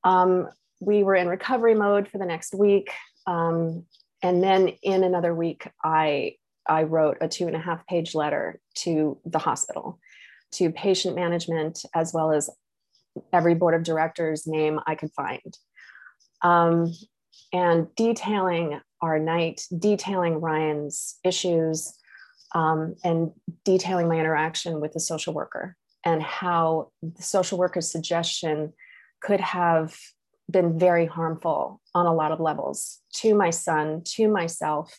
Um, 0.05 0.49
we 0.81 1.03
were 1.03 1.17
in 1.17 1.29
recovery 1.29 1.75
mode 1.75 2.09
for 2.09 2.19
the 2.19 2.27
next 2.27 2.55
week. 2.55 2.91
Um, 3.27 3.87
and 4.23 4.43
then 4.43 4.69
in 4.83 5.03
another 5.03 5.35
week, 5.35 5.69
I, 5.83 6.37
I 6.69 6.85
wrote 6.85 7.19
a 7.21 7.29
two 7.29 7.47
and 7.47 7.57
a 7.57 7.61
half 7.61 7.87
page 7.87 8.15
letter 8.15 8.61
to 8.77 9.19
the 9.25 9.39
hospital, 9.39 9.99
to 10.53 10.71
patient 10.71 11.17
management, 11.17 11.85
as 11.95 12.13
well 12.15 12.33
as 12.33 12.51
every 13.33 13.55
board 13.55 13.75
of 13.75 13.83
directors 13.83 14.47
name 14.47 14.79
I 14.87 14.95
could 14.95 15.11
find. 15.13 15.59
Um, 16.43 16.93
and 17.53 17.87
detailing 17.97 18.81
our 19.01 19.19
night, 19.19 19.63
detailing 19.79 20.41
Ryan's 20.41 21.19
issues, 21.25 21.95
um, 22.55 22.95
and 23.05 23.33
detailing 23.65 24.09
my 24.09 24.19
interaction 24.19 24.81
with 24.81 24.93
the 24.93 25.01
social 25.01 25.35
worker 25.35 25.77
and 26.05 26.23
how 26.23 26.91
the 27.03 27.23
social 27.23 27.59
worker's 27.59 27.91
suggestion 27.91 28.73
could 29.21 29.41
have 29.41 29.97
been 30.51 30.79
very 30.79 31.07
harmful 31.07 31.81
on 31.95 32.07
a 32.07 32.15
lot 32.15 32.33
of 32.33 32.41
levels 32.41 33.01
to 33.15 33.35
my 33.35 33.51
son, 33.51 34.03
to 34.05 34.29
myself, 34.29 34.99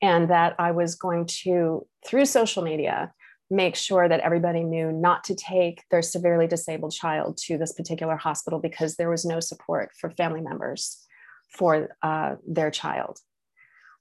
and 0.00 0.30
that 0.30 0.54
I 0.58 0.70
was 0.70 0.94
going 0.94 1.26
to, 1.42 1.86
through 2.06 2.24
social 2.24 2.62
media, 2.62 3.12
make 3.50 3.76
sure 3.76 4.08
that 4.08 4.20
everybody 4.20 4.62
knew 4.62 4.92
not 4.92 5.24
to 5.24 5.34
take 5.34 5.82
their 5.90 6.02
severely 6.02 6.46
disabled 6.46 6.92
child 6.92 7.36
to 7.36 7.58
this 7.58 7.72
particular 7.72 8.16
hospital 8.16 8.60
because 8.60 8.96
there 8.96 9.10
was 9.10 9.24
no 9.24 9.40
support 9.40 9.90
for 9.98 10.10
family 10.10 10.40
members 10.40 11.06
for 11.50 11.96
uh, 12.02 12.36
their 12.46 12.70
child. 12.70 13.18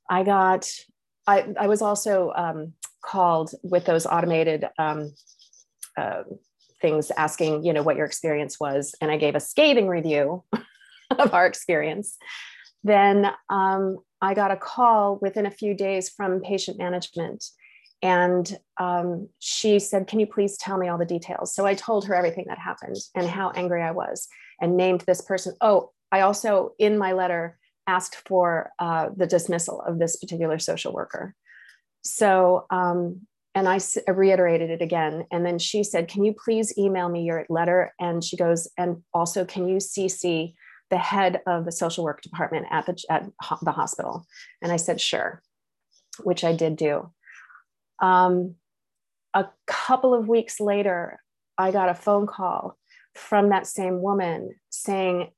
I 0.09 0.23
got, 0.23 0.67
I, 1.27 1.47
I 1.59 1.67
was 1.67 1.81
also 1.81 2.31
um, 2.35 2.73
called 3.03 3.51
with 3.63 3.85
those 3.85 4.05
automated 4.05 4.65
um, 4.77 5.13
uh, 5.97 6.23
things 6.81 7.11
asking, 7.17 7.63
you 7.63 7.73
know, 7.73 7.83
what 7.83 7.95
your 7.95 8.05
experience 8.05 8.59
was. 8.59 8.95
And 9.01 9.11
I 9.11 9.17
gave 9.17 9.35
a 9.35 9.39
scathing 9.39 9.87
review 9.87 10.43
of 11.17 11.33
our 11.33 11.45
experience. 11.45 12.17
Then 12.83 13.31
um, 13.49 13.97
I 14.21 14.33
got 14.33 14.51
a 14.51 14.57
call 14.57 15.19
within 15.21 15.45
a 15.45 15.51
few 15.51 15.73
days 15.73 16.09
from 16.09 16.41
patient 16.41 16.77
management. 16.77 17.43
And 18.01 18.57
um, 18.79 19.27
she 19.39 19.79
said, 19.79 20.07
Can 20.07 20.21
you 20.21 20.27
please 20.27 20.57
tell 20.57 20.77
me 20.77 20.87
all 20.87 20.97
the 20.97 21.05
details? 21.05 21.53
So 21.53 21.65
I 21.65 21.73
told 21.73 22.05
her 22.05 22.15
everything 22.15 22.45
that 22.47 22.57
happened 22.57 22.95
and 23.13 23.27
how 23.27 23.51
angry 23.51 23.83
I 23.83 23.91
was 23.91 24.27
and 24.61 24.77
named 24.77 25.01
this 25.01 25.21
person. 25.21 25.53
Oh, 25.59 25.91
I 26.11 26.21
also, 26.21 26.73
in 26.79 26.97
my 26.97 27.13
letter, 27.13 27.57
asked 27.87 28.15
for 28.27 28.71
uh, 28.79 29.09
the 29.15 29.27
dismissal 29.27 29.81
of 29.81 29.99
this 29.99 30.15
particular 30.17 30.59
social 30.59 30.93
worker. 30.93 31.35
So 32.03 32.65
um, 32.69 33.27
and 33.55 33.67
I 33.67 33.79
reiterated 34.07 34.69
it 34.69 34.81
again. 34.81 35.25
And 35.31 35.45
then 35.45 35.59
she 35.59 35.83
said, 35.83 36.07
Can 36.07 36.23
you 36.23 36.33
please 36.33 36.77
email 36.77 37.09
me 37.09 37.23
your 37.23 37.45
letter? 37.49 37.93
And 37.99 38.23
she 38.23 38.37
goes, 38.37 38.67
And 38.77 39.03
also, 39.13 39.43
can 39.43 39.67
you 39.67 39.77
CC 39.77 40.53
the 40.89 40.97
head 40.97 41.41
of 41.47 41.65
the 41.65 41.71
social 41.71 42.03
work 42.03 42.21
department 42.21 42.67
at 42.71 42.85
the, 42.85 42.97
at 43.09 43.29
the 43.61 43.71
hospital? 43.71 44.25
And 44.61 44.71
I 44.71 44.77
said, 44.77 45.01
Sure, 45.01 45.41
which 46.23 46.43
I 46.43 46.53
did 46.53 46.75
do. 46.75 47.11
Um, 48.01 48.55
a 49.34 49.47
couple 49.67 50.13
of 50.13 50.27
weeks 50.27 50.60
later, 50.60 51.19
I 51.57 51.71
got 51.71 51.89
a 51.89 51.95
phone 51.95 52.27
call 52.27 52.77
from 53.15 53.49
that 53.49 53.67
same 53.67 54.01
woman 54.01 54.55
saying, 54.69 55.31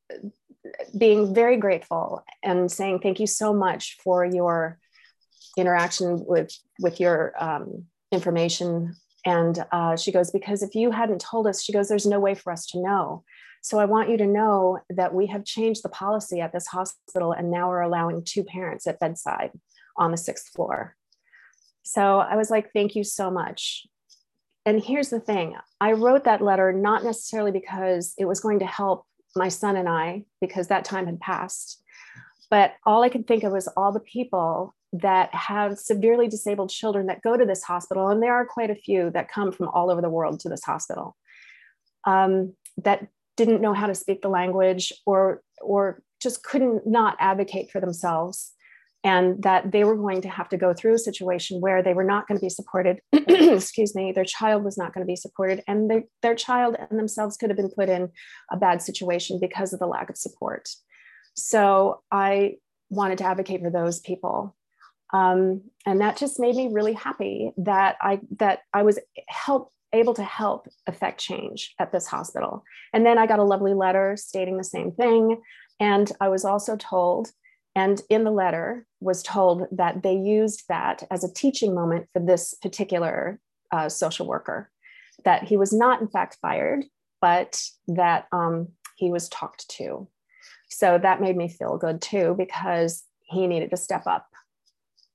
being 0.98 1.34
very 1.34 1.58
grateful 1.58 2.24
and 2.44 2.72
saying, 2.72 3.00
Thank 3.00 3.20
you 3.20 3.28
so 3.28 3.54
much 3.54 3.98
for 4.04 4.26
your 4.26 4.80
interaction 5.58 6.24
with 6.26 6.52
with 6.80 7.00
your 7.00 7.34
um, 7.42 7.86
information. 8.12 8.96
And 9.26 9.64
uh, 9.72 9.96
she 9.96 10.12
goes, 10.12 10.32
Because 10.32 10.64
if 10.64 10.76
you 10.76 10.92
hadn't 10.92 11.22
told 11.22 11.48
us, 11.48 11.64
she 11.64 11.74
goes, 11.74 11.90
There's 11.90 12.06
no 12.06 12.20
way 12.20 12.36
for 12.36 12.52
us 12.52 12.66
to 12.68 12.82
know. 12.82 13.24
So 13.62 13.78
I 13.78 13.86
want 13.86 14.10
you 14.10 14.18
to 14.18 14.26
know 14.26 14.80
that 14.90 15.14
we 15.14 15.28
have 15.28 15.46
changed 15.46 15.84
the 15.84 15.90
policy 15.90 16.42
at 16.42 16.52
this 16.52 16.66
hospital, 16.68 17.32
and 17.32 17.52
now 17.52 17.70
we're 17.70 17.82
allowing 17.82 18.24
two 18.24 18.44
parents 18.44 18.88
at 18.88 19.00
bedside 19.00 19.52
on 19.98 20.10
the 20.10 20.18
sixth 20.18 20.50
floor. 20.50 20.96
So 21.84 22.20
I 22.20 22.36
was 22.36 22.50
like, 22.50 22.72
Thank 22.74 22.96
you 22.96 23.04
so 23.04 23.30
much. 23.30 23.86
And 24.66 24.84
here's 24.84 25.10
the 25.10 25.20
thing 25.20 25.56
I 25.80 25.94
wrote 25.94 26.26
that 26.26 26.42
letter 26.42 26.72
not 26.72 27.04
necessarily 27.04 27.52
because 27.52 28.14
it 28.18 28.26
was 28.26 28.40
going 28.40 28.60
to 28.60 28.66
help 28.66 29.06
my 29.36 29.50
son 29.50 29.76
and 29.76 29.88
I, 29.88 30.26
because 30.39 30.67
that 30.67 30.86
time 30.86 31.06
had 31.06 31.20
passed. 31.20 31.82
But 32.50 32.74
all 32.86 33.04
I 33.04 33.10
could 33.10 33.28
think 33.28 33.44
of 33.44 33.54
was 33.54 33.67
all 33.78 33.91
the 33.91 34.00
people 34.00 34.76
that 34.94 35.34
have 35.34 35.80
severely 35.80 36.28
disabled 36.28 36.70
children 36.70 37.08
that 37.08 37.22
go 37.22 37.38
to 37.38 37.46
this 37.46 37.63
hospital, 37.63 38.10
and 38.10 38.22
there 38.22 38.34
are 38.34 38.46
quite 38.46 38.70
a 38.70 38.76
few 38.76 39.10
that 39.12 39.32
come 39.32 39.52
from 39.52 39.70
all 39.70 39.89
over 39.89 40.02
the 40.02 40.10
world 40.10 40.41
to 40.41 40.50
this 40.50 40.63
hospital, 40.63 41.15
um, 42.06 42.54
that 42.78 43.08
didn't 43.38 43.62
know 43.62 43.74
how 43.74 43.88
to 43.88 43.96
speak 43.96 44.22
the 44.22 44.30
language 44.30 44.91
or 45.06 45.41
or 45.62 46.02
just 46.20 46.44
couldn't 46.44 46.86
not 46.86 47.15
advocate 47.20 47.72
for 47.72 47.80
themselves 47.80 48.52
and 49.04 49.42
that 49.42 49.72
they 49.72 49.84
were 49.84 49.96
going 49.96 50.22
to 50.22 50.30
have 50.30 50.50
to 50.50 50.58
go 50.58 50.74
through 50.74 50.94
a 50.94 51.00
situation 51.00 51.60
where 51.60 51.82
they 51.82 51.94
were 51.94 52.04
not 52.04 52.28
going 52.28 52.40
to 52.40 52.46
be 52.46 52.50
supported. 52.50 53.02
Excuse 53.14 53.96
me 53.96 54.12
their 54.12 54.26
child 54.26 54.64
was 54.64 54.78
not 54.78 54.94
going 54.94 55.06
to 55.06 55.12
be 55.12 55.16
supported 55.16 55.64
and 55.68 55.90
they, 55.90 56.04
their 56.22 56.36
child 56.36 56.76
and 56.78 57.00
themselves 57.00 57.38
could 57.38 57.50
have 57.50 57.58
been 57.58 57.72
put 57.72 57.90
in 57.90 58.10
a 58.52 58.58
bad 58.58 58.82
situation 58.82 59.40
because 59.40 59.74
of 59.74 59.80
the 59.80 59.88
lack 59.88 60.10
of 60.10 60.18
support. 60.18 60.70
So 61.36 62.02
i 62.12 62.56
wanted 62.90 63.18
to 63.20 63.26
advocate 63.26 63.62
for 63.62 63.70
those 63.70 64.00
people. 64.00 64.54
Um, 65.14 65.64
and 65.86 66.02
that 66.02 66.18
just 66.18 66.40
made 66.40 66.56
me 66.56 66.70
really 66.72 66.94
happy 66.94 67.52
that 67.58 67.98
i 68.02 68.20
that 68.38 68.60
i 68.74 68.84
was 68.84 69.00
help 69.28 69.72
able 69.94 70.14
to 70.14 70.24
help 70.24 70.68
affect 70.88 71.20
change 71.20 71.74
at 71.80 71.92
this 71.92 72.08
hospital. 72.08 72.64
And 72.94 73.06
then 73.06 73.18
i 73.18 73.26
got 73.26 73.40
a 73.40 73.44
lovely 73.44 73.74
letter 73.74 74.16
stating 74.18 74.58
the 74.58 74.64
same 74.64 74.92
thing 74.92 75.42
and 75.80 76.12
i 76.22 76.30
was 76.30 76.46
also 76.46 76.76
told 76.78 77.30
and 77.76 78.02
in 78.10 78.24
the 78.24 78.32
letter 78.32 78.86
was 79.02 79.24
told 79.24 79.68
that 79.72 80.04
they 80.04 80.16
used 80.16 80.64
that 80.70 81.04
as 81.12 81.24
a 81.24 81.34
teaching 81.34 81.76
moment 81.76 82.08
for 82.14 82.20
this 82.20 82.54
particular 82.62 83.40
uh, 83.72 83.90
social 83.90 84.26
worker 84.26 84.70
that 85.26 85.44
he 85.44 85.58
was 85.58 85.74
not 85.74 86.02
in 86.02 86.08
fact 86.08 86.38
fired 86.42 86.86
but 87.20 87.62
that 87.88 88.26
um, 88.32 88.70
he 88.96 89.12
was 89.12 89.30
talked 89.30 89.68
to 89.70 90.08
so 90.70 90.98
that 90.98 91.22
made 91.22 91.36
me 91.36 91.50
feel 91.50 91.78
good 91.78 92.02
too 92.02 92.36
because 92.38 93.04
he 93.24 93.48
needed 93.48 93.70
to 93.70 93.78
step 93.78 94.08
up 94.08 94.28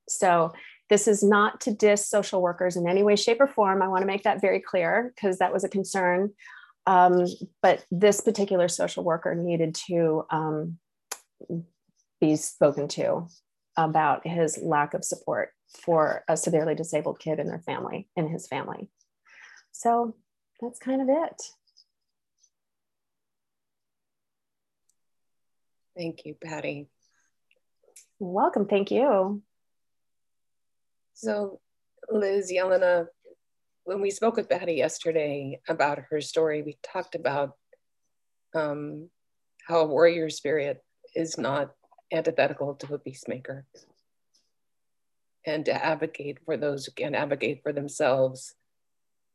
so 0.08 0.52
this 0.88 1.08
is 1.08 1.22
not 1.22 1.60
to 1.62 1.72
diss 1.72 2.08
social 2.08 2.40
workers 2.40 2.76
in 2.76 2.88
any 2.88 3.02
way, 3.02 3.16
shape, 3.16 3.40
or 3.40 3.46
form. 3.46 3.82
I 3.82 3.88
want 3.88 4.02
to 4.02 4.06
make 4.06 4.22
that 4.22 4.40
very 4.40 4.60
clear 4.60 5.12
because 5.14 5.38
that 5.38 5.52
was 5.52 5.64
a 5.64 5.68
concern. 5.68 6.32
Um, 6.86 7.26
but 7.62 7.84
this 7.90 8.20
particular 8.20 8.68
social 8.68 9.02
worker 9.02 9.34
needed 9.34 9.74
to 9.88 10.24
um, 10.30 10.78
be 12.20 12.36
spoken 12.36 12.86
to 12.88 13.26
about 13.76 14.26
his 14.26 14.58
lack 14.62 14.94
of 14.94 15.04
support 15.04 15.50
for 15.68 16.24
a 16.28 16.36
severely 16.36 16.74
disabled 16.74 17.18
kid 17.18 17.38
in 17.38 17.46
their 17.46 17.60
family, 17.60 18.08
in 18.16 18.28
his 18.28 18.46
family. 18.46 18.88
So 19.72 20.14
that's 20.60 20.78
kind 20.78 21.02
of 21.02 21.08
it. 21.08 21.42
Thank 25.96 26.24
you, 26.24 26.34
Patty. 26.42 26.88
Welcome. 28.18 28.66
Thank 28.66 28.90
you. 28.90 29.42
So, 31.14 31.60
Liz, 32.10 32.52
Yelena, 32.52 33.06
when 33.84 34.00
we 34.00 34.10
spoke 34.10 34.36
with 34.36 34.50
Patty 34.50 34.74
yesterday 34.74 35.60
about 35.68 35.98
her 36.10 36.20
story, 36.20 36.62
we 36.62 36.76
talked 36.82 37.14
about 37.14 37.52
um, 38.54 39.08
how 39.66 39.80
a 39.80 39.86
warrior 39.86 40.28
spirit 40.28 40.82
is 41.14 41.38
not 41.38 41.70
antithetical 42.12 42.74
to 42.74 42.94
a 42.94 42.98
peacemaker. 42.98 43.64
And 45.46 45.64
to 45.66 45.84
advocate 45.84 46.38
for 46.44 46.56
those 46.56 46.86
who 46.86 46.92
can 46.92 47.14
advocate 47.14 47.62
for 47.62 47.72
themselves 47.72 48.54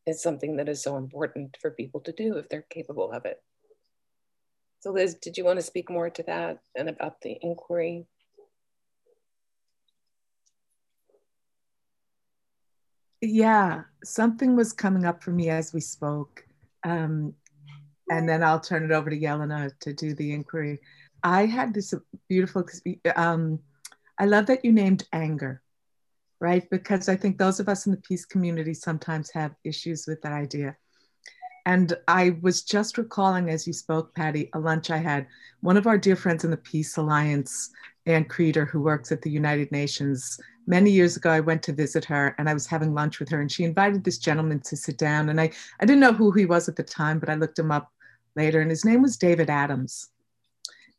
is 0.06 0.22
something 0.22 0.58
that 0.58 0.68
is 0.68 0.84
so 0.84 0.98
important 0.98 1.58
for 1.62 1.72
people 1.72 2.02
to 2.02 2.12
do 2.12 2.38
if 2.38 2.50
they're 2.50 2.66
capable 2.70 3.12
of 3.12 3.26
it. 3.26 3.42
So, 4.82 4.92
Liz, 4.92 5.16
did 5.16 5.38
you 5.38 5.46
want 5.46 5.60
to 5.60 5.64
speak 5.64 5.90
more 5.90 6.10
to 6.10 6.24
that 6.24 6.60
and 6.76 6.90
about 6.90 7.22
the 7.22 7.38
inquiry? 7.42 8.08
yeah, 13.22 13.84
something 14.04 14.56
was 14.56 14.74
coming 14.74 15.06
up 15.06 15.24
for 15.24 15.32
me 15.32 15.50
as 15.50 15.74
we 15.74 15.80
spoke. 15.80 16.44
Um, 16.84 17.36
and 18.10 18.28
then 18.28 18.44
I'll 18.44 18.60
turn 18.60 18.84
it 18.84 18.92
over 18.92 19.10
to 19.10 19.20
Yelena 19.20 19.72
to 19.82 19.94
do 19.94 20.14
the 20.14 20.34
inquiry. 20.34 20.80
I 21.24 21.46
had 21.46 21.74
this 21.74 21.94
beautiful, 22.28 22.66
um, 23.16 23.60
I 24.18 24.26
love 24.26 24.48
that 24.48 24.66
you 24.66 24.72
named 24.72 25.08
anger 25.14 25.62
right? 26.42 26.68
Because 26.72 27.08
I 27.08 27.16
think 27.16 27.38
those 27.38 27.60
of 27.62 27.70
us 27.70 27.86
in 27.86 27.92
the 27.92 28.02
peace 28.02 28.26
community 28.26 28.74
sometimes 28.74 29.32
have 29.32 29.54
issues 29.64 30.06
with 30.08 30.22
that 30.24 30.34
idea. 30.34 30.76
And 31.68 31.94
I 32.08 32.36
was 32.42 32.64
just 32.64 32.98
recalling 32.98 33.52
as 33.52 33.68
you 33.68 33.74
spoke, 33.74 34.16
Patty, 34.16 34.50
a 34.54 34.60
lunch 34.60 34.90
I 34.90 34.98
had. 34.98 35.28
One 35.62 35.78
of 35.78 35.86
our 35.86 36.00
dear 36.00 36.16
friends 36.16 36.44
in 36.44 36.50
the 36.50 36.58
Peace 36.58 36.98
Alliance, 36.98 37.70
Ann 38.08 38.26
Creeder, 38.26 38.66
who 38.66 38.82
works 38.82 39.12
at 39.12 39.22
the 39.22 39.30
United 39.30 39.72
Nations, 39.72 40.40
many 40.66 40.90
years 40.90 41.16
ago, 41.16 41.30
I 41.30 41.40
went 41.40 41.62
to 41.64 41.74
visit 41.74 42.04
her 42.06 42.34
and 42.40 42.50
I 42.50 42.56
was 42.56 42.66
having 42.66 42.96
lunch 42.96 43.20
with 43.20 43.30
her, 43.30 43.40
and 43.40 43.52
she 43.52 43.64
invited 43.64 44.04
this 44.04 44.18
gentleman 44.18 44.62
to 44.62 44.76
sit 44.76 44.98
down. 44.98 45.30
And 45.30 45.40
I, 45.40 45.52
I 45.80 45.86
didn't 45.86 46.00
know 46.00 46.14
who 46.14 46.32
he 46.32 46.48
was 46.48 46.68
at 46.68 46.76
the 46.76 46.84
time, 46.84 47.20
but 47.20 47.30
I 47.30 47.36
looked 47.36 47.60
him 47.60 47.72
up 47.72 47.92
later, 48.36 48.62
and 48.62 48.72
his 48.72 48.84
name 48.84 49.04
was 49.04 49.16
David 49.16 49.52
Adams. 49.52 50.10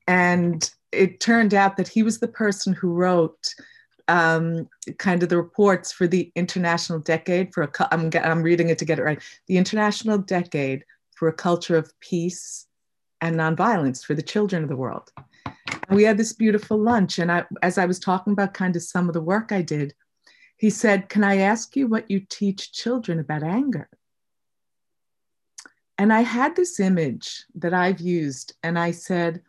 And 0.07 0.69
it 0.91 1.21
turned 1.21 1.55
out 1.55 1.77
that 1.77 1.89
he 1.89 2.03
was 2.03 2.19
the 2.19 2.29
person 2.29 2.73
who 2.73 2.93
wrote 2.93 3.55
um, 4.09 4.69
kind 4.99 5.23
of 5.23 5.29
the 5.29 5.37
reports 5.37 5.93
for 5.93 6.07
the 6.07 6.31
International 6.35 6.99
Decade 6.99 7.55
for 7.55 7.63
a, 7.63 7.89
I'm, 7.93 8.11
I'm 8.15 8.43
reading 8.43 8.69
it 8.69 8.79
to 8.79 8.85
get 8.85 8.99
it 8.99 9.05
right, 9.05 9.23
the 9.47 9.57
International 9.57 10.19
Decade 10.19 10.85
for 11.15 11.29
a 11.29 11.33
Culture 11.33 11.77
of 11.77 11.99
Peace 12.01 12.67
and 13.21 13.37
Nonviolence 13.37 14.05
for 14.05 14.15
the 14.15 14.23
Children 14.23 14.65
of 14.65 14.69
the 14.69 14.77
World. 14.77 15.11
And 15.89 15.97
we 15.97 16.05
had 16.05 16.19
this 16.19 16.33
beautiful 16.33 16.79
lunch. 16.79 17.19
And 17.19 17.31
I, 17.31 17.45
as 17.63 17.79
I 17.79 17.87
was 17.87 17.99
talking 17.99 18.33
about 18.33 18.55
kind 18.55 18.75
of 18.77 18.83
some 18.83 19.09
of 19.09 19.15
the 19.15 19.21
work 19.21 19.53
I 19.53 19.63
did, 19.63 19.95
he 20.57 20.71
said, 20.71 21.09
Can 21.09 21.25
I 21.25 21.39
ask 21.39 21.77
you 21.77 21.87
what 21.87 22.11
you 22.11 22.21
teach 22.21 22.73
children 22.73 23.19
about 23.19 23.43
anger? 23.43 23.89
And 25.99 26.13
I 26.13 26.23
had 26.23 26.57
this 26.57 26.81
image 26.81 27.45
that 27.55 27.75
I've 27.75 28.01
used, 28.01 28.55
and 28.63 28.79
I 28.79 28.91
said, 28.91 29.43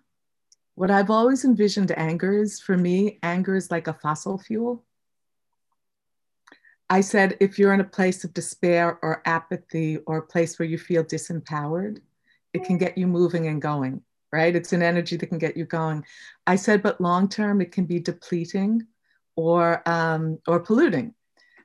What 0.76 0.92
I've 0.92 1.10
always 1.10 1.46
envisioned 1.46 1.92
anger 1.98 2.42
is 2.42 2.60
for 2.60 2.78
me, 2.78 3.20
anger 3.22 3.56
is 3.56 3.70
like 3.70 3.88
a 3.88 3.94
fossil 3.94 4.38
fuel. 4.38 4.84
I 6.90 7.02
said, 7.02 7.38
if 7.40 7.58
you're 7.58 7.74
in 7.74 7.80
a 7.80 7.86
place 7.86 8.24
of 8.24 8.34
despair 8.34 9.00
or 9.02 9.22
apathy 9.26 9.98
or 10.06 10.18
a 10.18 10.28
place 10.28 10.60
where 10.60 10.68
you 10.68 10.78
feel 10.78 11.04
disempowered, 11.04 12.00
it 12.54 12.64
can 12.64 12.78
get 12.78 12.98
you 12.98 13.08
moving 13.08 13.48
and 13.48 13.62
going 13.62 14.02
right? 14.34 14.56
It's 14.56 14.74
an 14.74 14.82
energy 14.82 15.16
that 15.16 15.28
can 15.28 15.38
get 15.38 15.56
you 15.56 15.64
going. 15.64 16.04
I 16.48 16.56
said, 16.56 16.82
but 16.82 17.00
long 17.00 17.30
term, 17.30 17.62
it 17.62 17.72
can 17.72 17.86
be 17.86 18.00
depleting 18.00 18.82
or 19.36 19.88
um, 19.88 20.40
or 20.48 20.60
polluting. 20.60 21.14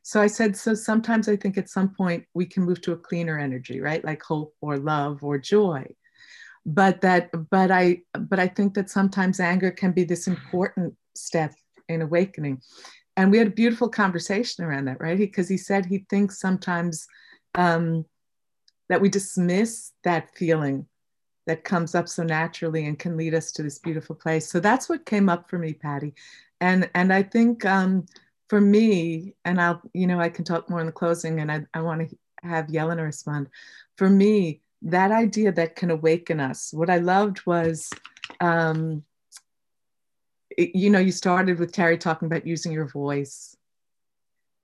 So 0.03 0.21
I 0.21 0.27
said, 0.27 0.57
so 0.57 0.75
sometimes 0.75 1.29
I 1.29 1.37
think 1.37 1.57
at 1.59 1.71
some 1.71 1.89
point 1.89 2.27
we 2.35 2.45
can 2.45 2.63
move 2.63 2.81
to 2.83 2.93
a 2.93 2.97
cleaner 2.97 3.39
energy, 3.39 3.81
right? 3.81 4.05
Like 4.05 4.23
hope 4.23 4.55
or 4.61 4.77
love 4.77 5.25
or 5.25 5.39
joy. 5.39 5.85
But 6.67 7.01
that, 7.01 7.31
but 7.51 7.71
I, 7.71 8.03
but 8.19 8.39
I 8.39 8.49
think 8.49 8.75
that 8.75 8.91
sometimes 8.91 9.41
anger 9.41 9.71
can 9.71 9.93
be 9.93 10.05
this 10.05 10.27
important 10.27 10.95
step 11.15 11.55
in 11.89 12.03
awakening. 12.03 12.61
And 13.17 13.31
we 13.31 13.39
had 13.39 13.49
a 13.49 13.51
beautiful 13.51 13.89
conversation 13.89 14.65
around 14.65 14.85
that, 14.85 15.01
right? 15.01 15.19
Because 15.19 15.49
he, 15.49 15.55
he 15.55 15.59
said 15.59 15.87
he 15.87 16.07
thinks 16.11 16.41
sometimes 16.41 17.07
um, 17.55 18.05
that 18.89 19.01
we 19.01 19.09
dismiss 19.09 19.93
that 20.05 20.35
feeling 20.37 20.87
that 21.47 21.65
comes 21.65 21.95
up 21.95 22.09
so 22.09 22.23
naturally 22.23 22.87
and 22.87 22.99
can 22.99 23.17
lead 23.17 23.35
us 23.35 23.51
to 23.53 23.63
this 23.63 23.79
beautiful 23.79 24.15
place. 24.15 24.49
So 24.49 24.61
that's 24.61 24.89
what 24.89 25.07
came 25.07 25.29
up 25.29 25.49
for 25.49 25.59
me, 25.59 25.73
Patty. 25.73 26.15
And 26.61 26.91
and 26.95 27.13
I 27.13 27.23
think 27.23 27.65
um, 27.65 28.07
for 28.49 28.61
me, 28.61 29.35
and 29.45 29.61
I'll, 29.61 29.81
you 29.95 30.07
know, 30.07 30.21
I 30.21 30.29
can 30.29 30.45
talk 30.45 30.69
more 30.69 30.81
in 30.81 30.87
the 30.87 30.93
closing 30.93 31.41
and 31.41 31.51
I, 31.51 31.65
I 31.75 31.81
want 31.81 32.09
to 32.09 32.17
have 32.43 32.67
Yelena 32.67 33.03
respond. 33.03 33.49
For 33.97 34.09
me, 34.09 34.61
that 34.83 35.11
idea 35.11 35.53
that 35.53 35.77
can 35.77 35.91
awaken 35.91 36.41
us, 36.41 36.73
what 36.73 36.91
I 36.91 36.99
loved 36.99 37.45
was, 37.47 37.91
um, 38.41 39.05
it, 40.51 40.75
you 40.75 40.91
know, 40.91 40.99
you 40.99 41.13
started 41.13 41.59
with 41.59 41.73
Terry 41.73 41.99
talking 41.99 42.27
about 42.27 42.47
using 42.47 42.73
your 42.73 42.89
voice. 42.89 43.57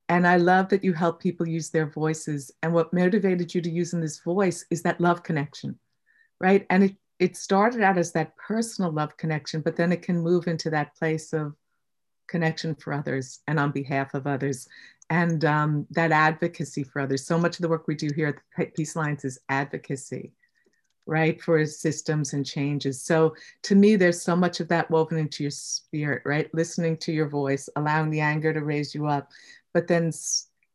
And 0.08 0.26
I 0.26 0.36
love 0.36 0.68
that 0.68 0.84
you 0.84 0.92
help 0.92 1.20
people 1.20 1.48
use 1.48 1.70
their 1.70 1.86
voices. 1.86 2.50
And 2.62 2.72
what 2.72 2.92
motivated 2.92 3.54
you 3.54 3.60
to 3.62 3.70
using 3.70 4.00
this 4.00 4.20
voice 4.20 4.64
is 4.70 4.82
that 4.82 5.00
love 5.00 5.22
connection 5.22 5.78
right? 6.40 6.66
And 6.70 6.84
it, 6.84 6.96
it 7.18 7.36
started 7.36 7.82
out 7.82 7.98
as 7.98 8.12
that 8.12 8.36
personal 8.36 8.92
love 8.92 9.16
connection, 9.16 9.60
but 9.60 9.76
then 9.76 9.92
it 9.92 10.02
can 10.02 10.18
move 10.18 10.46
into 10.46 10.70
that 10.70 10.94
place 10.96 11.32
of 11.32 11.54
connection 12.26 12.74
for 12.74 12.92
others 12.92 13.40
and 13.46 13.58
on 13.58 13.70
behalf 13.70 14.14
of 14.14 14.26
others 14.26 14.66
and 15.10 15.44
um, 15.44 15.86
that 15.90 16.12
advocacy 16.12 16.82
for 16.82 17.00
others. 17.00 17.26
So 17.26 17.38
much 17.38 17.56
of 17.56 17.62
the 17.62 17.68
work 17.68 17.86
we 17.86 17.94
do 17.94 18.10
here 18.14 18.28
at 18.28 18.36
the 18.56 18.66
Peace 18.66 18.94
Alliance 18.94 19.24
is 19.24 19.38
advocacy, 19.48 20.32
right, 21.06 21.40
for 21.40 21.64
systems 21.66 22.32
and 22.32 22.44
changes. 22.44 23.02
So 23.02 23.34
to 23.64 23.74
me, 23.74 23.96
there's 23.96 24.22
so 24.22 24.34
much 24.34 24.60
of 24.60 24.68
that 24.68 24.90
woven 24.90 25.18
into 25.18 25.44
your 25.44 25.50
spirit, 25.50 26.22
right? 26.24 26.52
Listening 26.54 26.96
to 26.98 27.12
your 27.12 27.28
voice, 27.28 27.68
allowing 27.76 28.10
the 28.10 28.20
anger 28.20 28.52
to 28.52 28.64
raise 28.64 28.94
you 28.94 29.06
up, 29.06 29.30
but 29.72 29.86
then 29.86 30.10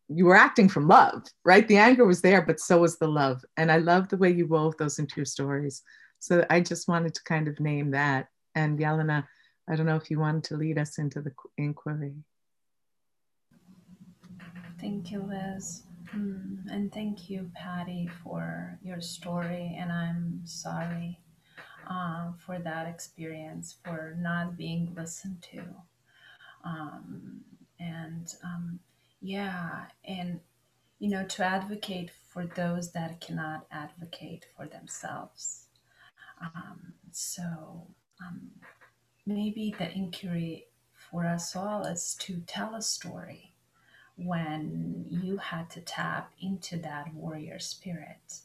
you 0.10 0.26
were 0.26 0.36
acting 0.36 0.68
from 0.68 0.88
love, 0.88 1.24
right? 1.46 1.68
The 1.68 1.78
anger 1.78 2.06
was 2.06 2.22
there, 2.22 2.42
but 2.42 2.60
so 2.60 2.80
was 2.80 2.98
the 2.98 3.08
love. 3.08 3.44
And 3.58 3.72
I 3.72 3.78
love 3.78 4.10
the 4.10 4.18
way 4.18 4.32
you 4.32 4.48
wove 4.48 4.76
those 4.78 5.00
into 5.00 5.18
your 5.18 5.26
stories. 5.26 5.84
So 6.20 6.46
I 6.50 6.62
just 6.62 6.88
wanted 6.88 7.14
to 7.16 7.24
kind 7.24 7.48
of 7.48 7.60
name 7.60 7.92
that. 7.92 8.28
And 8.56 8.80
Yelena, 8.80 9.26
I 9.70 9.76
don't 9.76 9.86
know 9.86 9.96
if 9.96 10.10
you 10.10 10.20
wanted 10.20 10.44
to 10.46 10.58
lead 10.58 10.78
us 10.78 10.98
into 10.98 11.22
the 11.22 11.32
inquiry. 11.58 12.14
Thank 14.80 15.12
you, 15.12 15.22
Liz. 15.22 15.84
Mm, 16.16 16.64
and 16.72 16.92
thank 16.94 17.30
you, 17.30 17.52
Patty, 17.54 18.10
for 18.24 18.80
your 18.82 19.02
story. 19.02 19.76
And 19.80 19.92
I'm 19.92 20.42
sorry 20.46 21.20
uh, 21.90 22.32
for 22.46 22.60
that 22.60 22.88
experience, 22.88 23.76
for 23.84 24.16
not 24.20 24.58
being 24.58 24.94
listened 24.96 25.42
to. 25.54 25.64
Um, 26.64 27.42
and 27.80 28.34
um, 28.44 28.80
yeah, 29.22 29.86
and 30.06 30.40
you 31.00 31.10
know, 31.10 31.26
to 31.26 31.44
advocate 31.44 32.12
for 32.30 32.46
those 32.46 32.92
that 32.92 33.22
cannot 33.22 33.66
advocate 33.72 34.46
for 34.56 34.68
themselves. 34.68 35.68
Um, 36.42 36.94
so 37.12 37.88
um, 38.22 38.50
maybe 39.26 39.76
the 39.78 39.92
inquiry 39.94 40.68
for 40.94 41.26
us 41.26 41.56
all 41.56 41.86
is 41.86 42.16
to 42.22 42.42
tell 42.48 42.76
a 42.76 42.82
story 42.82 43.49
when 44.24 45.06
you 45.10 45.38
had 45.38 45.70
to 45.72 45.82
tap 45.82 46.34
into 46.42 46.78
that 46.78 47.14
warrior 47.14 47.60
spirit, 47.60 48.40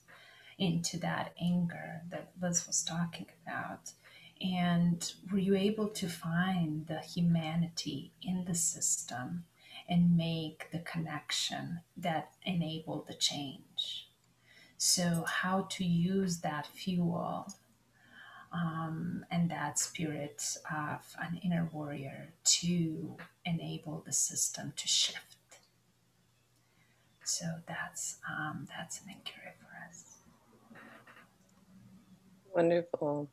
into 0.59 0.99
that 0.99 1.33
anger 1.41 2.03
that 2.11 2.31
Liz 2.41 2.67
was 2.67 2.83
talking 2.83 3.27
about. 3.45 3.93
And 4.41 5.13
were 5.33 5.39
you 5.39 5.55
able 5.55 5.89
to 5.89 6.09
find 6.09 6.87
the 6.87 7.01
humanity 7.01 8.13
in 8.23 8.45
the 8.45 8.55
system 8.55 9.45
and 9.89 10.17
make 10.17 10.71
the 10.71 10.79
connection 10.79 11.81
that 11.97 12.33
enabled 12.45 13.07
the 13.07 13.15
change. 13.15 14.09
So, 14.77 15.25
how 15.27 15.67
to 15.71 15.85
use 15.85 16.39
that 16.39 16.67
fuel 16.67 17.55
um, 18.53 19.25
and 19.31 19.51
that 19.51 19.79
spirit 19.79 20.57
of 20.71 21.17
an 21.21 21.41
inner 21.43 21.69
warrior 21.73 22.33
to 22.45 23.17
enable 23.45 24.03
the 24.05 24.13
system 24.13 24.73
to 24.77 24.89
shift. 24.89 25.34
So 27.25 27.47
that's 27.67 28.19
um, 28.29 28.69
that's 28.77 29.01
an 29.01 29.09
inquiry 29.09 29.55
for 29.59 29.89
us. 29.89 30.05
Wonderful. 32.55 33.31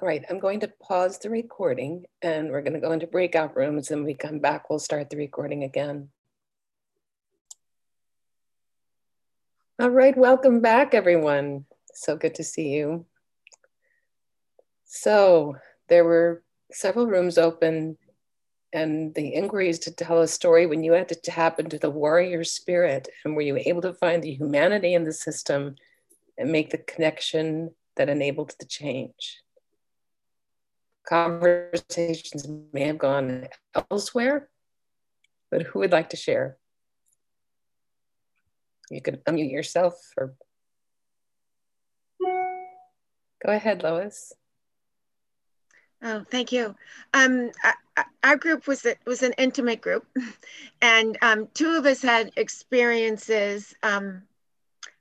All 0.00 0.08
right, 0.08 0.24
I'm 0.30 0.38
going 0.38 0.60
to 0.60 0.72
pause 0.82 1.18
the 1.18 1.30
recording 1.30 2.04
and 2.22 2.50
we're 2.50 2.62
going 2.62 2.74
to 2.74 2.80
go 2.80 2.92
into 2.92 3.06
breakout 3.06 3.56
rooms 3.56 3.90
and 3.90 4.04
we 4.04 4.14
come 4.14 4.38
back, 4.38 4.70
we'll 4.70 4.78
start 4.78 5.10
the 5.10 5.16
recording 5.16 5.64
again. 5.64 6.08
All 9.78 9.90
right, 9.90 10.16
welcome 10.16 10.60
back 10.60 10.94
everyone. 10.94 11.64
So 11.94 12.16
good 12.16 12.34
to 12.36 12.44
see 12.44 12.68
you. 12.68 13.06
So 14.84 15.56
there 15.88 16.04
were 16.04 16.42
several 16.72 17.06
rooms 17.06 17.38
open 17.38 17.96
and 18.72 19.14
the 19.14 19.28
inquiries 19.34 19.78
to 19.80 19.92
tell 19.92 20.20
a 20.20 20.28
story 20.28 20.66
when 20.66 20.82
you 20.82 20.92
had 20.92 21.08
to 21.08 21.14
tap 21.14 21.58
into 21.58 21.78
the 21.78 21.90
warrior 21.90 22.44
spirit 22.44 23.08
and 23.24 23.34
were 23.34 23.42
you 23.42 23.56
able 23.56 23.82
to 23.82 23.94
find 23.94 24.22
the 24.22 24.34
humanity 24.34 24.94
in 24.94 25.04
the 25.04 25.12
system 25.12 25.74
and 26.38 26.52
make 26.52 26.70
the 26.70 26.78
connection 26.78 27.74
that 27.96 28.08
enabled 28.08 28.54
the 28.58 28.66
change 28.66 29.42
conversations 31.10 32.46
may 32.72 32.84
have 32.84 32.98
gone 32.98 33.48
elsewhere, 33.90 34.48
but 35.50 35.62
who 35.62 35.80
would 35.80 35.90
like 35.90 36.10
to 36.10 36.16
share? 36.16 36.56
You 38.90 39.02
can 39.02 39.16
unmute 39.18 39.50
yourself 39.50 39.94
or 40.16 40.34
go 42.20 43.52
ahead, 43.52 43.82
Lois. 43.82 44.32
Oh, 46.02 46.24
thank 46.30 46.52
you. 46.52 46.74
Um, 47.12 47.50
our 48.22 48.36
group 48.36 48.66
was 48.66 48.84
a, 48.86 48.94
was 49.06 49.22
an 49.22 49.34
intimate 49.38 49.80
group, 49.80 50.06
and 50.82 51.18
um, 51.22 51.48
two 51.54 51.76
of 51.76 51.86
us 51.86 52.02
had 52.02 52.32
experiences 52.36 53.74
um, 53.82 54.22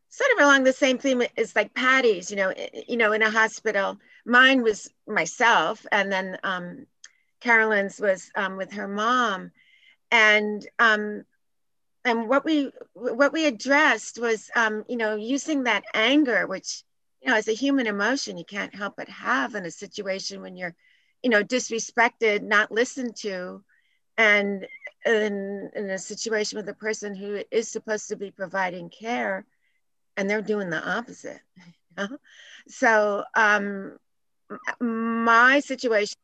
sort 0.10 0.32
of 0.34 0.40
along 0.40 0.64
the 0.64 0.74
same 0.74 0.98
theme 0.98 1.24
as 1.38 1.56
like 1.56 1.74
Patty's. 1.74 2.30
You 2.32 2.38
know, 2.38 2.54
you 2.88 2.98
know, 2.98 3.12
in 3.14 3.22
a 3.22 3.30
hospital 3.30 3.98
mine 4.26 4.62
was 4.62 4.90
myself, 5.08 5.86
and 5.92 6.12
then 6.12 6.38
um, 6.44 6.86
Carolyn's 7.42 8.00
was 8.00 8.32
um, 8.36 8.58
with 8.58 8.72
her 8.74 8.88
mom. 8.88 9.52
and 10.12 10.68
um, 10.80 11.26
and 12.06 12.30
what 12.30 12.46
we 12.46 12.72
what 12.94 13.34
we 13.34 13.46
addressed 13.46 14.20
was 14.20 14.50
um, 14.56 14.86
you 14.88 14.98
know 14.98 15.16
using 15.16 15.64
that 15.64 15.84
anger, 15.94 16.48
which 16.48 16.84
you 17.22 17.30
know 17.30 17.38
as 17.38 17.48
a 17.48 17.54
human 17.54 17.88
emotion 17.88 18.38
you 18.38 18.46
can't 18.46 18.74
help 18.76 18.96
but 18.98 19.10
have 19.10 19.56
in 19.56 19.66
a 19.66 19.72
situation 19.72 20.42
when 20.42 20.56
you're 20.56 20.76
you 21.24 21.30
know 21.30 21.44
disrespected, 21.44 22.42
not 22.44 22.72
listened 22.72 23.16
to, 23.18 23.64
and 24.18 24.68
in, 25.06 25.70
in 25.76 25.90
a 25.90 25.98
situation 25.98 26.58
with 26.58 26.70
a 26.70 26.74
person 26.74 27.16
who 27.16 27.42
is 27.52 27.70
supposed 27.70 28.10
to 28.10 28.16
be 28.16 28.32
providing 28.32 28.90
care 28.90 29.46
and 30.18 30.30
they're 30.30 30.42
doing 30.42 30.70
the 30.70 30.90
opposite. 30.90 31.42
You 31.98 32.08
know? 32.08 32.18
So 32.68 33.24
um, 33.36 33.98
my 34.80 35.60
situation 35.60 36.16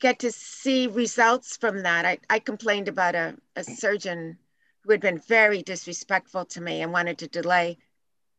get 0.00 0.20
to 0.20 0.32
see 0.32 0.86
results 0.86 1.56
from 1.56 1.82
that. 1.82 2.04
I, 2.04 2.18
I 2.30 2.38
complained 2.38 2.88
about 2.88 3.14
a, 3.14 3.36
a 3.54 3.64
surgeon 3.64 4.38
who 4.82 4.92
had 4.92 5.00
been 5.00 5.18
very 5.18 5.62
disrespectful 5.62 6.46
to 6.46 6.60
me 6.60 6.82
and 6.82 6.92
wanted 6.92 7.18
to 7.18 7.28
delay 7.28 7.78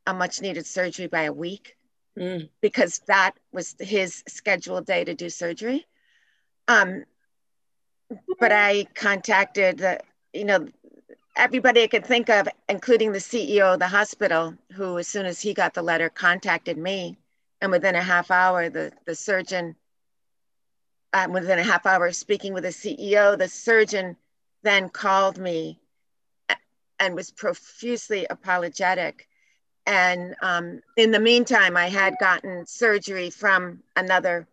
a 0.09 0.13
much 0.13 0.41
needed 0.41 0.65
surgery 0.65 1.07
by 1.07 1.23
a 1.23 1.33
week 1.33 1.77
mm. 2.17 2.49
because 2.61 2.99
that 3.07 3.31
was 3.51 3.75
his 3.79 4.23
scheduled 4.27 4.85
day 4.85 5.03
to 5.03 5.13
do 5.13 5.29
surgery. 5.29 5.85
Um, 6.67 7.05
but 8.39 8.51
I 8.51 8.85
contacted 8.95 9.77
the, 9.77 9.99
you 10.33 10.45
know, 10.45 10.67
everybody 11.35 11.83
I 11.83 11.87
could 11.87 12.05
think 12.05 12.29
of, 12.29 12.47
including 12.67 13.11
the 13.11 13.19
CEO 13.19 13.73
of 13.73 13.79
the 13.79 13.87
hospital, 13.87 14.55
who, 14.73 14.97
as 14.97 15.07
soon 15.07 15.25
as 15.25 15.39
he 15.39 15.53
got 15.53 15.73
the 15.73 15.81
letter, 15.81 16.09
contacted 16.09 16.77
me. 16.77 17.17
And 17.61 17.71
within 17.71 17.95
a 17.95 18.01
half 18.01 18.31
hour, 18.31 18.69
the, 18.69 18.91
the 19.05 19.15
surgeon, 19.15 19.75
um, 21.13 21.33
within 21.33 21.59
a 21.59 21.63
half 21.63 21.85
hour 21.85 22.07
of 22.07 22.15
speaking 22.15 22.53
with 22.53 22.63
the 22.63 22.69
CEO, 22.69 23.37
the 23.37 23.47
surgeon 23.47 24.15
then 24.63 24.89
called 24.89 25.37
me 25.37 25.79
and 26.99 27.15
was 27.15 27.31
profusely 27.31 28.27
apologetic. 28.29 29.28
And 29.89 30.35
um, 30.43 30.81
in 30.97 31.09
the 31.09 31.19
meantime, 31.19 31.75
I 31.75 31.89
had 31.89 32.19
gotten 32.19 32.67
surgery 32.67 33.31
from 33.31 33.81
another 33.95 34.47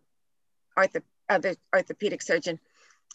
ortho, 0.75 1.03
other 1.29 1.55
orthopedic 1.75 2.23
surgeon. 2.23 2.59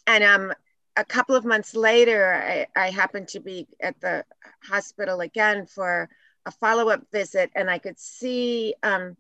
And 0.07 0.23
um, 0.23 0.53
a 0.97 1.05
couple 1.05 1.35
of 1.35 1.45
months 1.45 1.75
later, 1.75 2.33
I, 2.33 2.67
I 2.81 2.91
happened 2.91 3.27
to 3.29 3.41
be 3.41 3.67
at 3.81 4.01
the 4.01 4.25
hospital 4.63 5.21
again 5.21 5.67
for 5.67 6.09
a 6.47 6.53
follow 6.53 6.91
up 6.91 7.11
visit, 7.11 7.51
and 7.57 7.69
I 7.69 7.79
could 7.79 7.99
see 7.99 8.77
um, 8.85 9.17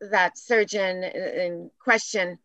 that 0.00 0.38
surgeon 0.38 1.04
in 1.04 1.70
question 1.78 2.38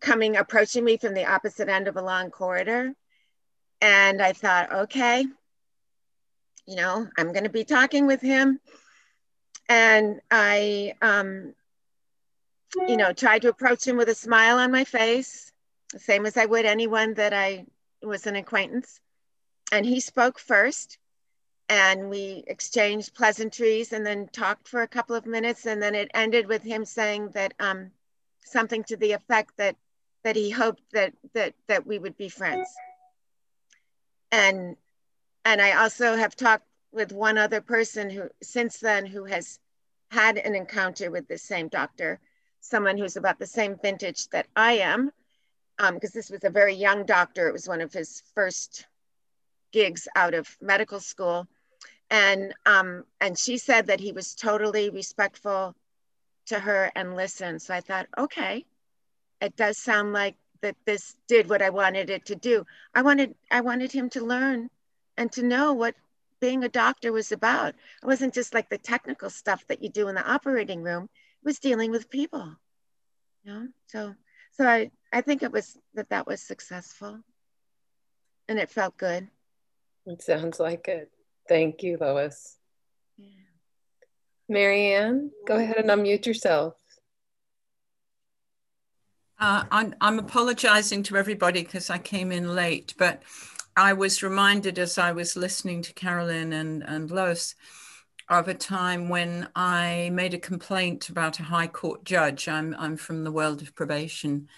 coming, 0.00 0.38
approaching 0.38 0.82
me 0.82 0.96
from 0.96 1.12
the 1.12 1.26
opposite 1.26 1.68
end 1.68 1.88
of 1.88 1.98
a 1.98 2.02
long 2.02 2.30
corridor. 2.30 2.94
And 3.82 4.22
I 4.22 4.32
thought, 4.32 4.72
okay, 4.72 5.26
you 6.66 6.76
know, 6.76 7.06
I'm 7.18 7.32
going 7.32 7.44
to 7.44 7.50
be 7.50 7.64
talking 7.64 8.06
with 8.06 8.22
him. 8.22 8.60
And 9.70 10.20
I, 10.32 10.94
um, 11.00 11.54
you 12.88 12.96
know, 12.96 13.12
tried 13.12 13.42
to 13.42 13.48
approach 13.48 13.86
him 13.86 13.96
with 13.96 14.08
a 14.08 14.16
smile 14.16 14.58
on 14.58 14.72
my 14.72 14.82
face, 14.82 15.52
the 15.92 16.00
same 16.00 16.26
as 16.26 16.36
I 16.36 16.44
would 16.44 16.66
anyone 16.66 17.14
that 17.14 17.32
I 17.32 17.66
was 18.02 18.26
an 18.26 18.34
acquaintance. 18.34 18.98
And 19.70 19.86
he 19.86 20.00
spoke 20.00 20.40
first 20.40 20.98
and 21.68 22.10
we 22.10 22.42
exchanged 22.48 23.14
pleasantries 23.14 23.92
and 23.92 24.04
then 24.04 24.26
talked 24.26 24.66
for 24.66 24.82
a 24.82 24.88
couple 24.88 25.14
of 25.14 25.24
minutes 25.24 25.66
and 25.66 25.80
then 25.80 25.94
it 25.94 26.10
ended 26.14 26.48
with 26.48 26.64
him 26.64 26.84
saying 26.84 27.28
that 27.30 27.54
um, 27.60 27.92
something 28.44 28.82
to 28.82 28.96
the 28.96 29.12
effect 29.12 29.56
that 29.56 29.76
that 30.24 30.34
he 30.34 30.50
hoped 30.50 30.82
that 30.92 31.14
that 31.32 31.54
that 31.68 31.86
we 31.86 31.98
would 31.98 32.16
be 32.16 32.28
friends 32.28 32.68
and 34.32 34.76
and 35.44 35.62
i 35.62 35.72
also 35.72 36.16
have 36.16 36.36
talked 36.36 36.66
with 36.92 37.12
one 37.12 37.38
other 37.38 37.60
person 37.60 38.10
who 38.10 38.28
since 38.42 38.78
then 38.78 39.06
who 39.06 39.24
has 39.24 39.58
had 40.10 40.38
an 40.38 40.54
encounter 40.54 41.10
with 41.10 41.28
the 41.28 41.38
same 41.38 41.68
doctor 41.68 42.18
someone 42.60 42.98
who's 42.98 43.16
about 43.16 43.38
the 43.38 43.46
same 43.46 43.76
vintage 43.82 44.28
that 44.28 44.46
i 44.56 44.72
am 44.72 45.12
because 45.88 46.10
um, 46.10 46.18
this 46.18 46.30
was 46.30 46.44
a 46.44 46.50
very 46.50 46.74
young 46.74 47.06
doctor. 47.06 47.48
It 47.48 47.52
was 47.52 47.68
one 47.68 47.80
of 47.80 47.92
his 47.92 48.22
first 48.34 48.86
gigs 49.72 50.06
out 50.14 50.34
of 50.34 50.56
medical 50.60 51.00
school. 51.00 51.46
And, 52.10 52.52
um, 52.66 53.04
and 53.20 53.38
she 53.38 53.56
said 53.56 53.86
that 53.86 54.00
he 54.00 54.12
was 54.12 54.34
totally 54.34 54.90
respectful 54.90 55.74
to 56.46 56.58
her 56.58 56.90
and 56.94 57.16
listened. 57.16 57.62
So 57.62 57.72
I 57.72 57.80
thought, 57.80 58.08
okay, 58.18 58.66
it 59.40 59.56
does 59.56 59.78
sound 59.78 60.12
like 60.12 60.34
that 60.60 60.76
this 60.84 61.16
did 61.28 61.48
what 61.48 61.62
I 61.62 61.70
wanted 61.70 62.10
it 62.10 62.26
to 62.26 62.34
do. 62.34 62.66
I 62.94 63.00
wanted, 63.00 63.34
I 63.50 63.62
wanted 63.62 63.90
him 63.90 64.10
to 64.10 64.24
learn 64.24 64.68
and 65.16 65.32
to 65.32 65.42
know 65.42 65.72
what 65.72 65.94
being 66.40 66.64
a 66.64 66.68
doctor 66.68 67.12
was 67.12 67.32
about. 67.32 67.74
It 68.02 68.06
wasn't 68.06 68.34
just 68.34 68.54
like 68.54 68.68
the 68.68 68.78
technical 68.78 69.30
stuff 69.30 69.66
that 69.68 69.82
you 69.82 69.88
do 69.90 70.08
in 70.08 70.14
the 70.14 70.28
operating 70.28 70.82
room. 70.82 71.04
It 71.04 71.46
was 71.46 71.58
dealing 71.58 71.90
with 71.90 72.10
people. 72.10 72.56
You 73.44 73.52
know? 73.52 73.68
So 73.86 74.14
so 74.52 74.66
I, 74.66 74.90
I 75.12 75.20
think 75.20 75.42
it 75.42 75.52
was 75.52 75.76
that 75.94 76.10
that 76.10 76.26
was 76.26 76.42
successful 76.42 77.20
and 78.48 78.58
it 78.58 78.70
felt 78.70 78.96
good. 78.96 79.28
It 80.06 80.22
sounds 80.22 80.58
like 80.58 80.88
it. 80.88 81.10
Thank 81.48 81.82
you, 81.82 81.96
Lois. 82.00 82.56
Yeah. 83.16 83.26
Marianne, 84.48 85.30
go 85.46 85.56
ahead 85.56 85.76
and 85.76 85.88
unmute 85.88 86.26
yourself. 86.26 86.74
Uh, 89.38 89.64
I'm, 89.70 89.94
I'm 90.00 90.18
apologizing 90.18 91.02
to 91.04 91.16
everybody 91.16 91.62
because 91.62 91.88
I 91.88 91.98
came 91.98 92.30
in 92.30 92.54
late, 92.54 92.94
but 92.98 93.22
I 93.76 93.92
was 93.92 94.22
reminded 94.22 94.78
as 94.78 94.98
I 94.98 95.12
was 95.12 95.36
listening 95.36 95.82
to 95.82 95.94
Carolyn 95.94 96.52
and, 96.52 96.82
and 96.82 97.10
Lois 97.10 97.54
of 98.28 98.48
a 98.48 98.54
time 98.54 99.08
when 99.08 99.48
I 99.56 100.10
made 100.12 100.34
a 100.34 100.38
complaint 100.38 101.08
about 101.08 101.40
a 101.40 101.44
high 101.44 101.66
court 101.66 102.04
judge. 102.04 102.48
I'm, 102.48 102.74
I'm 102.78 102.96
from 102.96 103.24
the 103.24 103.32
world 103.32 103.62
of 103.62 103.74
probation, 103.74 104.48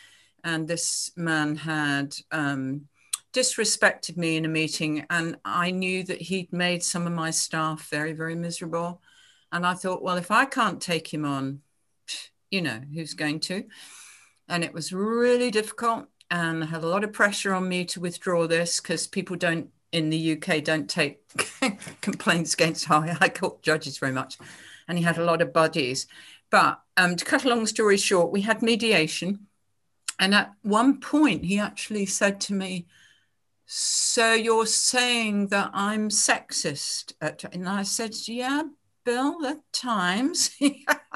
and 0.45 0.69
this 0.69 1.11
man 1.17 1.57
had 1.57 2.15
um, 2.31 2.89
disrespected 3.33 4.17
me 4.17 4.37
in 4.37 4.45
a 4.45 4.49
meeting, 4.49 5.07
and 5.09 5.37
I 5.45 5.71
knew 5.71 6.05
that 6.05 6.21
he'd 6.21 6.53
made 6.53 6.83
some 6.83 7.07
of 7.07 7.13
my 7.13 7.31
staff 7.31 7.89
very, 7.89 8.13
very 8.13 8.35
miserable. 8.35 9.01
And 9.51 9.67
I 9.67 9.75
thought, 9.75 10.03
well, 10.03 10.17
if 10.17 10.31
I 10.31 10.45
can't 10.47 10.81
take 10.81 11.13
him 11.13 11.25
on, 11.25 11.61
you 12.51 12.63
know, 12.63 12.81
who's 12.95 13.15
going 13.15 13.41
to? 13.41 13.65
And 14.49 14.65
it 14.65 14.75
was 14.75 14.93
really 14.93 15.51
difficult 15.51 16.07
and 16.33 16.65
I 16.65 16.67
had 16.67 16.83
a 16.83 16.89
lot 16.89 17.05
of 17.05 17.13
pressure 17.13 17.53
on 17.53 17.69
me 17.69 17.85
to 17.85 18.01
withdraw 18.01 18.47
this 18.47 18.81
because 18.81 19.07
people 19.07 19.37
don't 19.37 19.69
in 19.93 20.09
the 20.09 20.33
UK 20.33 20.65
don't 20.65 20.89
take 20.89 21.21
complaints 22.01 22.55
against 22.55 22.87
high, 22.87 23.29
court 23.29 23.63
judges 23.63 23.99
very 23.99 24.13
much. 24.13 24.39
And 24.89 24.97
he 24.97 25.05
had 25.05 25.19
a 25.19 25.25
lot 25.25 25.43
of 25.43 25.53
buddies. 25.53 26.07
But 26.51 26.81
um, 26.97 27.17
to 27.17 27.25
cut 27.27 27.45
a 27.45 27.51
long 27.51 27.67
story 27.67 27.99
short, 27.99 28.33
we 28.33 28.41
had 28.41 28.63
mediation. 28.63 29.47
And 30.19 30.35
at 30.35 30.53
one 30.63 31.01
point, 31.01 31.45
he 31.45 31.59
actually 31.59 32.07
said 32.07 32.41
to 32.43 32.55
me, 32.55 32.87
So 33.67 34.33
you're 34.33 34.65
saying 34.65 35.49
that 35.49 35.71
I'm 35.75 36.09
sexist? 36.09 37.13
And 37.21 37.69
I 37.69 37.83
said, 37.83 38.15
Yeah, 38.27 38.63
Bill, 39.05 39.45
at 39.45 39.61
times. 39.75 40.57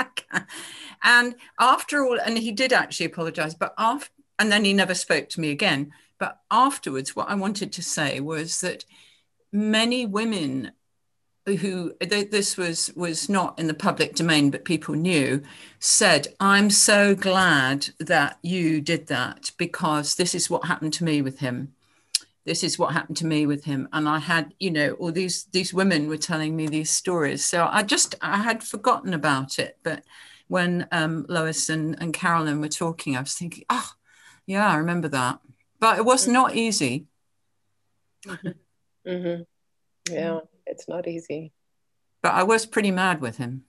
and 1.02 1.34
after 1.58 2.04
all, 2.04 2.18
and 2.20 2.36
he 2.36 2.52
did 2.52 2.74
actually 2.74 3.06
apologize, 3.06 3.54
but 3.54 3.72
after, 3.78 4.10
and 4.38 4.50
then 4.50 4.64
he 4.64 4.72
never 4.72 4.94
spoke 4.94 5.28
to 5.30 5.40
me 5.40 5.50
again. 5.50 5.92
But 6.18 6.40
afterwards, 6.50 7.14
what 7.14 7.28
I 7.28 7.34
wanted 7.34 7.72
to 7.72 7.82
say 7.82 8.20
was 8.20 8.60
that 8.60 8.84
many 9.52 10.06
women 10.06 10.72
who 11.46 11.94
this 12.00 12.56
was 12.56 12.92
was 12.96 13.28
not 13.28 13.58
in 13.58 13.68
the 13.68 13.74
public 13.74 14.16
domain 14.16 14.50
but 14.50 14.64
people 14.64 14.94
knew 14.94 15.40
said 15.78 16.26
i'm 16.40 16.68
so 16.68 17.14
glad 17.14 17.88
that 18.00 18.36
you 18.42 18.80
did 18.80 19.06
that 19.06 19.52
because 19.56 20.16
this 20.16 20.34
is 20.34 20.50
what 20.50 20.66
happened 20.66 20.92
to 20.92 21.04
me 21.04 21.22
with 21.22 21.38
him. 21.38 21.72
This 22.44 22.62
is 22.62 22.78
what 22.78 22.92
happened 22.92 23.16
to 23.18 23.26
me 23.26 23.46
with 23.46 23.64
him. 23.64 23.88
And 23.92 24.08
i 24.08 24.18
had 24.18 24.54
you 24.58 24.70
know 24.72 24.92
all 24.92 25.12
these 25.12 25.44
these 25.44 25.72
women 25.72 26.08
were 26.08 26.16
telling 26.16 26.56
me 26.56 26.66
these 26.66 26.90
stories. 26.90 27.44
So 27.44 27.68
i 27.70 27.82
just 27.82 28.16
i 28.20 28.38
had 28.38 28.64
forgotten 28.64 29.14
about 29.14 29.58
it. 29.60 29.78
But 29.84 30.02
when 30.48 30.88
um, 30.92 31.26
lois 31.28 31.68
and, 31.68 31.96
and 32.00 32.14
carolyn 32.14 32.60
were 32.60 32.68
talking 32.68 33.16
i 33.16 33.20
was 33.20 33.34
thinking 33.34 33.64
oh 33.68 33.92
yeah 34.46 34.68
i 34.68 34.76
remember 34.76 35.08
that 35.08 35.40
but 35.80 35.98
it 35.98 36.04
was 36.04 36.24
mm-hmm. 36.24 36.32
not 36.32 36.56
easy. 36.56 37.06
Mm-hmm. 38.26 38.48
mm-hmm. 39.08 39.42
Yeah, 40.12 40.40
it's 40.66 40.88
not 40.88 41.06
easy. 41.08 41.52
But 42.22 42.34
I 42.34 42.42
was 42.44 42.66
pretty 42.66 42.90
mad 42.90 43.20
with 43.20 43.36
him. 43.36 43.64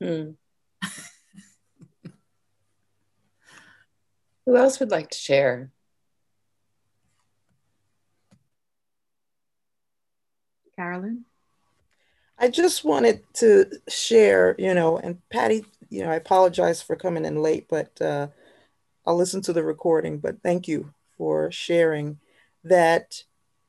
Hmm. 0.00 0.30
Who 4.44 4.56
else 4.56 4.78
would 4.78 4.90
like 4.90 5.10
to 5.10 5.18
share? 5.18 5.72
Carolyn? 10.76 11.24
I 12.38 12.48
just 12.48 12.84
wanted 12.84 13.24
to 13.34 13.70
share, 13.88 14.54
you 14.58 14.74
know, 14.74 14.98
and 14.98 15.18
Patty, 15.30 15.64
you 15.88 16.04
know, 16.04 16.10
I 16.10 16.16
apologize 16.16 16.82
for 16.82 16.94
coming 16.94 17.24
in 17.24 17.42
late, 17.42 17.66
but 17.68 18.00
uh, 18.00 18.28
I'll 19.06 19.16
listen 19.16 19.40
to 19.42 19.52
the 19.52 19.62
recording, 19.62 20.18
but 20.18 20.42
thank 20.42 20.66
you 20.66 20.92
for 21.16 21.50
sharing 21.50 22.18
that 22.64 23.22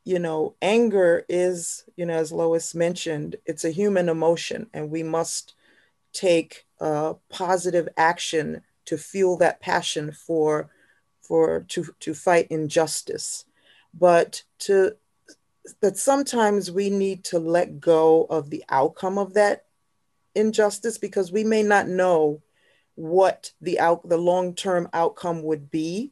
you 0.08 0.20
know, 0.20 0.56
anger 0.62 1.26
is, 1.28 1.84
you 1.98 2.06
know, 2.06 2.14
as 2.14 2.32
Lois 2.32 2.74
mentioned, 2.74 3.36
it's 3.46 3.66
a 3.66 3.72
human 3.72 4.08
emotion, 4.08 4.70
and 4.74 4.90
we 4.90 5.04
must 5.04 5.54
take 6.14 6.66
uh, 6.80 7.16
positive 7.30 7.90
action 7.98 8.62
to 8.86 8.98
fuel 8.98 9.36
that 9.40 9.60
passion 9.60 10.14
for, 10.14 10.70
for 11.20 11.66
to 11.68 11.94
to 12.00 12.14
fight 12.14 12.48
injustice. 12.50 13.44
But 13.94 14.44
to 14.60 14.96
that 15.82 15.98
sometimes 15.98 16.72
we 16.72 16.90
need 16.90 17.26
to 17.26 17.38
let 17.38 17.82
go 17.82 18.28
of 18.30 18.50
the 18.50 18.64
outcome 18.70 19.18
of 19.18 19.34
that 19.34 19.66
injustice 20.36 20.98
because 20.98 21.34
we 21.34 21.44
may 21.44 21.64
not 21.64 21.90
know 21.90 22.42
what 22.98 23.52
the 23.62 23.80
out 23.80 24.08
the 24.10 24.18
long 24.18 24.54
term 24.54 24.90
outcome 24.94 25.44
would 25.44 25.72
be 25.72 26.12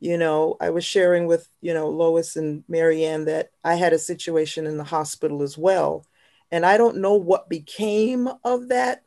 you 0.00 0.16
know, 0.16 0.56
I 0.60 0.70
was 0.70 0.84
sharing 0.84 1.26
with, 1.26 1.48
you 1.60 1.74
know, 1.74 1.90
Lois 1.90 2.34
and 2.34 2.64
Marianne 2.68 3.26
that 3.26 3.50
I 3.62 3.74
had 3.74 3.92
a 3.92 3.98
situation 3.98 4.66
in 4.66 4.78
the 4.78 4.84
hospital 4.84 5.42
as 5.42 5.58
well. 5.58 6.06
And 6.50 6.64
I 6.64 6.78
don't 6.78 6.96
know 6.96 7.14
what 7.14 7.50
became 7.50 8.28
of 8.42 8.68
that, 8.68 9.02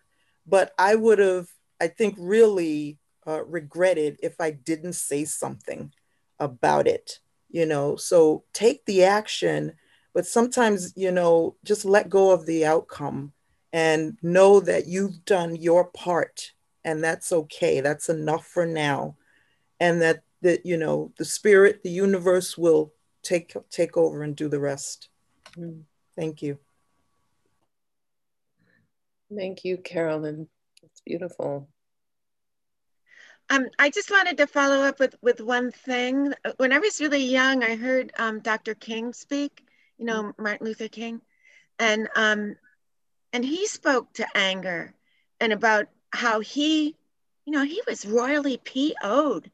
but 0.46 0.72
I 0.78 0.94
would 0.94 1.18
have, 1.18 1.48
I 1.82 1.88
think, 1.88 2.16
really 2.20 3.00
uh, 3.28 3.44
regretted 3.44 4.20
if 4.22 4.40
I 4.40 4.52
didn't 4.52 4.94
say 4.94 5.26
something 5.26 5.92
about 6.40 6.88
it, 6.88 7.20
you 7.50 7.66
know. 7.66 7.96
So 7.96 8.44
take 8.54 8.86
the 8.86 9.04
action, 9.04 9.74
but 10.14 10.28
sometimes, 10.28 10.94
you 10.96 11.12
know, 11.12 11.56
just 11.66 11.86
let 11.86 12.08
go 12.08 12.30
of 12.32 12.46
the 12.46 12.68
outcome 12.68 13.34
and 13.74 14.16
know 14.22 14.60
that 14.60 14.86
you've 14.86 15.26
done 15.26 15.56
your 15.56 15.86
part 15.86 16.52
and 16.84 17.04
that's 17.04 17.32
okay. 17.32 17.82
That's 17.82 18.10
enough 18.10 18.46
for 18.46 18.66
now. 18.66 19.18
And 19.80 20.02
that 20.02 20.24
that 20.44 20.66
you 20.66 20.78
know 20.78 21.12
the 21.18 21.26
spirit 21.26 21.82
the 21.84 21.90
universe 21.90 22.58
will 22.58 22.94
take 23.24 23.56
take 23.72 23.98
over 23.98 24.22
and 24.22 24.36
do 24.36 24.48
the 24.48 24.60
rest 24.60 25.10
mm. 25.58 25.82
thank 26.16 26.42
you 26.42 26.60
thank 29.36 29.66
you 29.66 29.78
carolyn 29.78 30.48
it's 30.84 31.02
beautiful 31.02 31.68
um, 33.50 33.68
I 33.78 33.90
just 33.90 34.10
wanted 34.10 34.38
to 34.38 34.48
follow 34.48 34.84
up 34.84 35.00
with, 35.00 35.16
with 35.22 35.42
one 35.42 35.70
thing. 35.70 36.34
When 36.58 36.72
I 36.72 36.80
was 36.80 37.02
really 37.02 37.26
young, 37.26 37.62
I 37.62 37.76
heard 37.76 38.14
um, 38.18 38.40
Dr. 38.40 38.74
King 38.74 39.12
speak, 39.12 39.66
you 39.98 40.06
know, 40.06 40.34
Martin 40.40 40.66
Luther 40.66 40.88
King, 40.88 41.22
and 41.78 42.08
um, 42.16 42.56
and 43.34 43.44
he 43.44 43.68
spoke 43.68 44.14
to 44.14 44.26
anger 44.34 44.96
and 45.42 45.52
about 45.52 45.88
how 46.14 46.40
he, 46.40 46.96
you 47.46 47.54
know, 47.54 47.64
he 47.64 47.82
was 47.88 48.06
royally 48.06 48.58
PO'd 48.58 49.52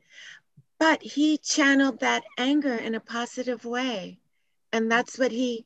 but 0.80 1.04
he 1.04 1.38
channeled 1.38 2.00
that 2.00 2.24
anger 2.38 2.74
in 2.74 2.96
a 2.96 3.00
positive 3.02 3.66
way. 3.66 4.18
And 4.72 4.90
that's 4.92 5.20
what 5.20 5.32
he 5.32 5.66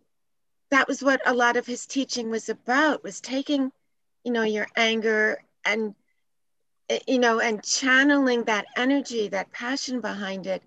that 0.71 0.87
was 0.87 1.03
what 1.03 1.21
a 1.25 1.33
lot 1.33 1.55
of 1.55 1.67
his 1.67 1.85
teaching 1.85 2.31
was 2.31 2.49
about 2.49 3.03
was 3.03 3.21
taking 3.21 3.71
you 4.23 4.31
know 4.31 4.41
your 4.41 4.67
anger 4.75 5.43
and 5.65 5.93
eh, 6.89 6.99
you 7.07 7.19
know 7.19 7.39
and 7.39 7.63
channeling 7.63 8.43
that 8.45 8.65
energy 8.75 9.27
that 9.27 9.51
passion 9.51 10.01
behind 10.01 10.47
it 10.47 10.63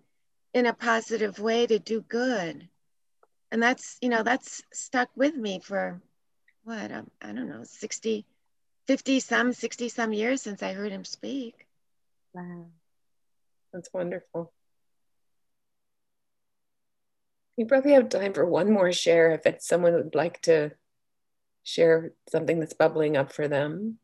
in 0.54 0.66
a 0.66 0.72
positive 0.72 1.40
way 1.40 1.66
to 1.66 1.78
do 1.78 2.02
good. 2.02 2.68
And 3.50 3.62
that's 3.62 3.98
you 4.00 4.08
know 4.08 4.22
that's 4.22 4.62
stuck 4.72 5.10
with 5.16 5.34
me 5.34 5.60
for 5.60 6.00
what 6.64 6.92
um, 6.92 7.10
i 7.22 7.32
don't 7.32 7.48
know 7.48 7.62
60 7.64 8.24
50 8.86 9.20
some 9.20 9.52
60 9.52 9.88
some 9.88 10.12
years 10.12 10.42
since 10.42 10.62
i 10.62 10.72
heard 10.72 10.92
him 10.92 11.04
speak 11.04 11.66
wow 12.32 12.66
that's 13.76 13.92
wonderful. 13.92 14.54
We 17.58 17.66
probably 17.66 17.92
have 17.92 18.08
time 18.08 18.32
for 18.32 18.46
one 18.46 18.72
more 18.72 18.90
share 18.90 19.32
if 19.32 19.44
it's 19.44 19.68
someone 19.68 19.92
would 19.92 20.14
like 20.14 20.40
to 20.42 20.72
share 21.62 22.12
something 22.30 22.58
that's 22.58 22.72
bubbling 22.72 23.18
up 23.18 23.32
for 23.32 23.48
them. 23.48 23.98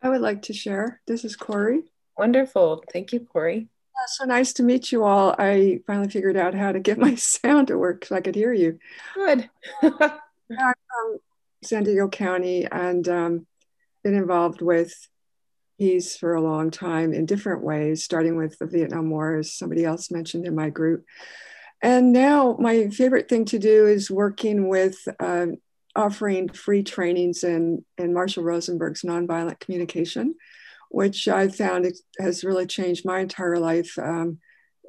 I 0.00 0.08
would 0.08 0.22
like 0.22 0.42
to 0.42 0.54
share. 0.54 1.02
This 1.06 1.26
is 1.26 1.36
Corey. 1.36 1.82
Wonderful. 2.16 2.84
Thank 2.90 3.12
you, 3.12 3.20
Corey. 3.20 3.68
Uh, 3.94 4.06
so 4.06 4.24
nice 4.24 4.54
to 4.54 4.62
meet 4.62 4.90
you 4.90 5.04
all. 5.04 5.34
I 5.38 5.80
finally 5.86 6.08
figured 6.08 6.38
out 6.38 6.54
how 6.54 6.72
to 6.72 6.80
get 6.80 6.98
my 7.06 7.16
sound 7.16 7.68
to 7.68 7.76
work 7.76 8.06
so 8.06 8.16
I 8.16 8.22
could 8.22 8.34
hear 8.34 8.54
you. 8.54 8.78
Good. 9.14 9.50
I'm 9.82 9.90
from 10.48 11.18
San 11.62 11.84
Diego 11.84 12.08
County 12.08 12.66
and 12.70 13.06
um, 13.08 13.46
been 14.04 14.14
involved 14.14 14.60
with 14.60 14.94
peace 15.78 16.16
for 16.16 16.34
a 16.34 16.40
long 16.40 16.70
time 16.70 17.12
in 17.12 17.26
different 17.26 17.62
ways, 17.62 18.04
starting 18.04 18.36
with 18.36 18.56
the 18.58 18.66
Vietnam 18.66 19.10
War, 19.10 19.38
as 19.38 19.54
somebody 19.54 19.84
else 19.84 20.10
mentioned 20.10 20.46
in 20.46 20.54
my 20.54 20.70
group. 20.70 21.04
And 21.82 22.12
now 22.12 22.56
my 22.60 22.88
favorite 22.88 23.28
thing 23.28 23.44
to 23.46 23.58
do 23.58 23.86
is 23.86 24.10
working 24.10 24.68
with 24.68 24.96
uh, 25.18 25.46
offering 25.96 26.48
free 26.48 26.82
trainings 26.82 27.44
in, 27.44 27.84
in 27.98 28.14
Marshall 28.14 28.44
Rosenberg's 28.44 29.02
nonviolent 29.02 29.60
communication, 29.60 30.34
which 30.90 31.26
I 31.28 31.48
found 31.48 31.90
has 32.20 32.44
really 32.44 32.66
changed 32.66 33.04
my 33.04 33.20
entire 33.20 33.58
life. 33.58 33.98
Um, 33.98 34.38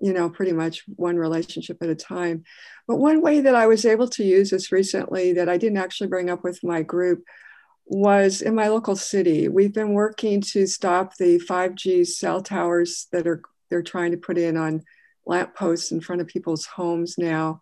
you 0.02 0.12
know, 0.12 0.30
pretty 0.30 0.52
much 0.52 0.84
one 0.98 1.16
relationship 1.16 1.78
at 1.82 1.90
a 1.90 1.96
time. 1.96 2.44
But 2.86 2.98
one 2.98 3.22
way 3.22 3.40
that 3.40 3.56
I 3.56 3.66
was 3.68 3.86
able 3.86 4.10
to 4.10 4.26
use 4.26 4.50
this 4.50 4.70
recently 4.70 5.32
that 5.34 5.48
I 5.48 5.58
didn't 5.58 5.78
actually 5.78 6.08
bring 6.08 6.30
up 6.30 6.44
with 6.44 6.62
my 6.64 6.82
group 6.82 7.24
was 7.86 8.42
in 8.42 8.56
my 8.56 8.68
local 8.68 8.96
city. 8.96 9.48
We've 9.48 9.74
been 9.74 9.94
working 9.94 10.42
to 10.42 10.66
stop 10.66 11.16
the 11.18 11.40
5G 11.40 12.08
cell 12.08 12.42
towers 12.42 13.08
that 13.12 13.28
are 13.28 13.42
they're 13.70 13.84
trying 13.84 14.12
to 14.12 14.18
put 14.18 14.38
in 14.38 14.58
on 14.58 14.84
lampposts 15.26 15.92
in 15.92 16.02
front 16.02 16.22
of 16.22 16.28
people's 16.28 16.66
homes 16.66 17.18
now. 17.18 17.62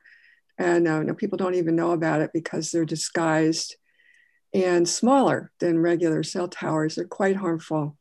And 0.57 0.87
uh, 0.87 1.13
people 1.13 1.37
don't 1.37 1.55
even 1.55 1.75
know 1.75 1.91
about 1.91 2.21
it 2.21 2.31
because 2.33 2.71
they're 2.71 2.85
disguised 2.85 3.75
and 4.53 4.87
smaller 4.87 5.51
than 5.59 5.79
regular 5.79 6.23
cell 6.23 6.47
towers. 6.47 6.95
They're 6.95 7.05
quite 7.05 7.35
harmful. 7.35 7.97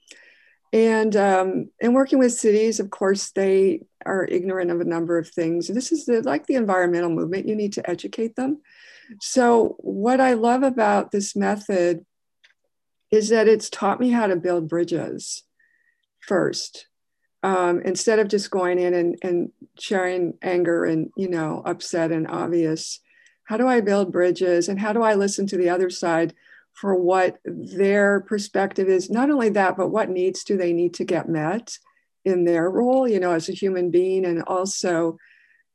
And 0.72 1.14
um, 1.16 1.70
and 1.80 1.94
working 1.94 2.18
with 2.18 2.32
cities, 2.32 2.80
of 2.80 2.90
course, 2.90 3.30
they 3.30 3.82
are 4.06 4.24
ignorant 4.24 4.70
of 4.70 4.80
a 4.80 4.84
number 4.84 5.18
of 5.18 5.28
things. 5.28 5.68
This 5.68 5.92
is 5.92 6.06
the, 6.06 6.22
like 6.22 6.46
the 6.46 6.54
environmental 6.54 7.10
movement. 7.10 7.46
You 7.46 7.56
need 7.56 7.74
to 7.74 7.88
educate 7.88 8.36
them. 8.36 8.60
So 9.20 9.76
what 9.78 10.20
I 10.20 10.32
love 10.32 10.62
about 10.62 11.10
this 11.10 11.36
method 11.36 12.04
is 13.12 13.28
that 13.28 13.46
it's 13.46 13.70
taught 13.70 14.00
me 14.00 14.10
how 14.10 14.26
to 14.26 14.34
build 14.34 14.68
bridges 14.68 15.44
first 16.20 16.86
um, 17.42 17.80
instead 17.82 18.18
of 18.18 18.28
just 18.28 18.50
going 18.50 18.78
in 18.78 18.94
and, 18.94 19.18
and 19.22 19.52
sharing 19.78 20.34
anger 20.42 20.84
and 20.84 21.10
you 21.16 21.28
know 21.28 21.62
upset 21.64 22.10
and 22.10 22.26
obvious. 22.26 23.00
How 23.44 23.56
do 23.58 23.68
i 23.68 23.80
build 23.80 24.12
bridges 24.12 24.68
and 24.68 24.80
how 24.80 24.92
do 24.92 25.02
i 25.02 25.14
listen 25.14 25.46
to 25.48 25.58
the 25.58 25.68
other 25.68 25.90
side 25.90 26.34
for 26.72 26.94
what 26.94 27.38
their 27.44 28.22
perspective 28.22 28.88
is? 28.88 29.10
Not 29.10 29.30
only 29.30 29.50
that 29.50 29.76
but 29.76 29.88
what 29.88 30.08
needs 30.08 30.42
do 30.42 30.56
they 30.56 30.72
need 30.72 30.94
to 30.94 31.04
get 31.04 31.28
met 31.28 31.76
in 32.24 32.44
their 32.44 32.70
role 32.70 33.06
you 33.06 33.20
know 33.20 33.32
as 33.32 33.48
a 33.48 33.52
human 33.52 33.90
being 33.90 34.24
and 34.24 34.42
also 34.44 35.18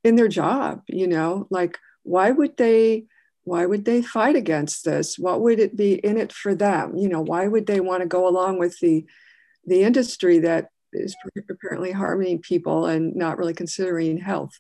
in 0.04 0.16
their 0.16 0.30
job 0.30 0.82
you 0.88 1.08
know? 1.08 1.48
Like 1.52 1.78
why 2.04 2.32
would 2.32 2.58
they 2.58 3.06
why 3.48 3.66
would 3.66 3.86
they 3.86 4.02
fight 4.02 4.36
against 4.36 4.84
this? 4.84 5.18
What 5.18 5.40
would 5.40 5.62
it 5.62 5.78
be 5.78 5.94
in 5.94 6.18
it 6.18 6.34
for 6.34 6.54
them? 6.54 6.98
You 6.98 7.08
know 7.08 7.22
why 7.22 7.48
would 7.48 7.66
they 7.66 7.80
want 7.80 8.02
to 8.02 8.08
go 8.08 8.28
along 8.28 8.60
with 8.60 8.78
the 8.80 9.06
the 9.66 9.84
industry 9.84 10.40
that 10.40 10.68
is 10.92 11.16
apparently 11.50 11.94
harming 11.94 12.42
people 12.42 12.86
and 12.86 13.16
not 13.16 13.38
really 13.38 13.54
considering 13.54 14.18
health? 14.18 14.52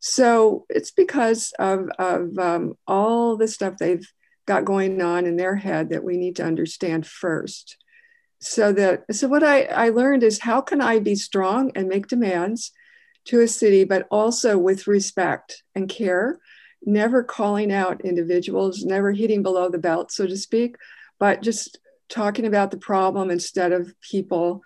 So 0.00 0.66
it's 0.68 0.90
because 0.90 1.52
of, 1.60 1.88
of 1.98 2.36
um, 2.38 2.74
all 2.86 3.36
the 3.36 3.48
stuff 3.48 3.76
they've 3.78 4.06
got 4.46 4.64
going 4.64 5.00
on 5.00 5.26
in 5.26 5.36
their 5.36 5.54
head 5.56 5.90
that 5.90 6.04
we 6.04 6.16
need 6.16 6.36
to 6.36 6.44
understand 6.44 7.06
first. 7.06 7.76
So 8.40 8.72
that 8.72 9.04
so 9.12 9.28
what 9.28 9.44
I, 9.44 9.62
I 9.62 9.88
learned 9.90 10.24
is 10.24 10.40
how 10.40 10.60
can 10.60 10.80
i 10.80 10.98
be 10.98 11.14
strong 11.14 11.70
and 11.76 11.88
make 11.88 12.08
demands 12.08 12.72
to 13.26 13.40
a 13.40 13.48
city 13.48 13.84
but 13.84 14.06
also 14.10 14.58
with 14.58 14.88
respect 14.88 15.62
and 15.74 15.88
care 15.88 16.38
never 16.86 17.22
calling 17.22 17.72
out 17.72 18.04
individuals, 18.04 18.84
never 18.84 19.12
hitting 19.12 19.42
below 19.42 19.68
the 19.68 19.78
belt, 19.78 20.12
so 20.12 20.26
to 20.26 20.36
speak, 20.36 20.76
but 21.18 21.42
just 21.42 21.78
talking 22.08 22.46
about 22.46 22.70
the 22.70 22.76
problem 22.76 23.30
instead 23.30 23.72
of 23.72 23.94
people. 24.00 24.62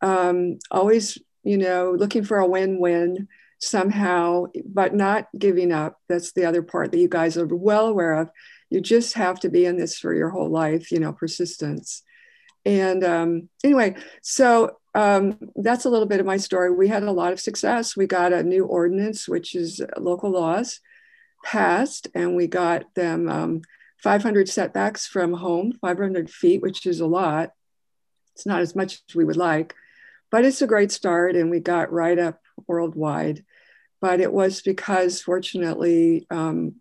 Um, 0.00 0.58
always, 0.70 1.18
you 1.42 1.58
know, 1.58 1.94
looking 1.96 2.24
for 2.24 2.38
a 2.38 2.46
win 2.46 2.78
win 2.80 3.28
somehow, 3.58 4.46
but 4.64 4.94
not 4.94 5.28
giving 5.38 5.72
up. 5.72 6.00
That's 6.08 6.32
the 6.32 6.46
other 6.46 6.62
part 6.62 6.92
that 6.92 6.98
you 6.98 7.08
guys 7.08 7.36
are 7.36 7.46
well 7.46 7.88
aware 7.88 8.14
of. 8.14 8.30
You 8.70 8.80
just 8.80 9.14
have 9.14 9.40
to 9.40 9.50
be 9.50 9.66
in 9.66 9.76
this 9.76 9.98
for 9.98 10.14
your 10.14 10.30
whole 10.30 10.48
life, 10.48 10.90
you 10.90 10.98
know, 10.98 11.12
persistence. 11.12 12.02
And 12.64 13.04
um, 13.04 13.48
anyway, 13.64 13.96
so 14.22 14.78
um, 14.94 15.38
that's 15.56 15.84
a 15.84 15.90
little 15.90 16.06
bit 16.06 16.20
of 16.20 16.26
my 16.26 16.36
story. 16.36 16.72
We 16.72 16.88
had 16.88 17.02
a 17.02 17.12
lot 17.12 17.32
of 17.32 17.40
success. 17.40 17.96
We 17.96 18.06
got 18.06 18.32
a 18.32 18.42
new 18.42 18.64
ordinance, 18.64 19.28
which 19.28 19.54
is 19.54 19.80
local 19.96 20.30
laws 20.30 20.80
passed 21.44 22.08
and 22.14 22.36
we 22.36 22.46
got 22.46 22.94
them 22.94 23.28
um, 23.28 23.62
500 24.02 24.48
setbacks 24.48 25.06
from 25.06 25.34
home, 25.34 25.72
500 25.80 26.30
feet, 26.30 26.62
which 26.62 26.86
is 26.86 27.00
a 27.00 27.06
lot. 27.06 27.50
It's 28.34 28.46
not 28.46 28.60
as 28.60 28.74
much 28.74 29.02
as 29.08 29.14
we 29.14 29.24
would 29.24 29.36
like, 29.36 29.74
but 30.30 30.44
it's 30.44 30.62
a 30.62 30.66
great 30.66 30.90
start, 30.92 31.36
and 31.36 31.50
we 31.50 31.60
got 31.60 31.92
write 31.92 32.18
up 32.18 32.40
worldwide. 32.66 33.44
But 34.00 34.20
it 34.20 34.32
was 34.32 34.62
because, 34.62 35.20
fortunately, 35.20 36.26
um, 36.30 36.76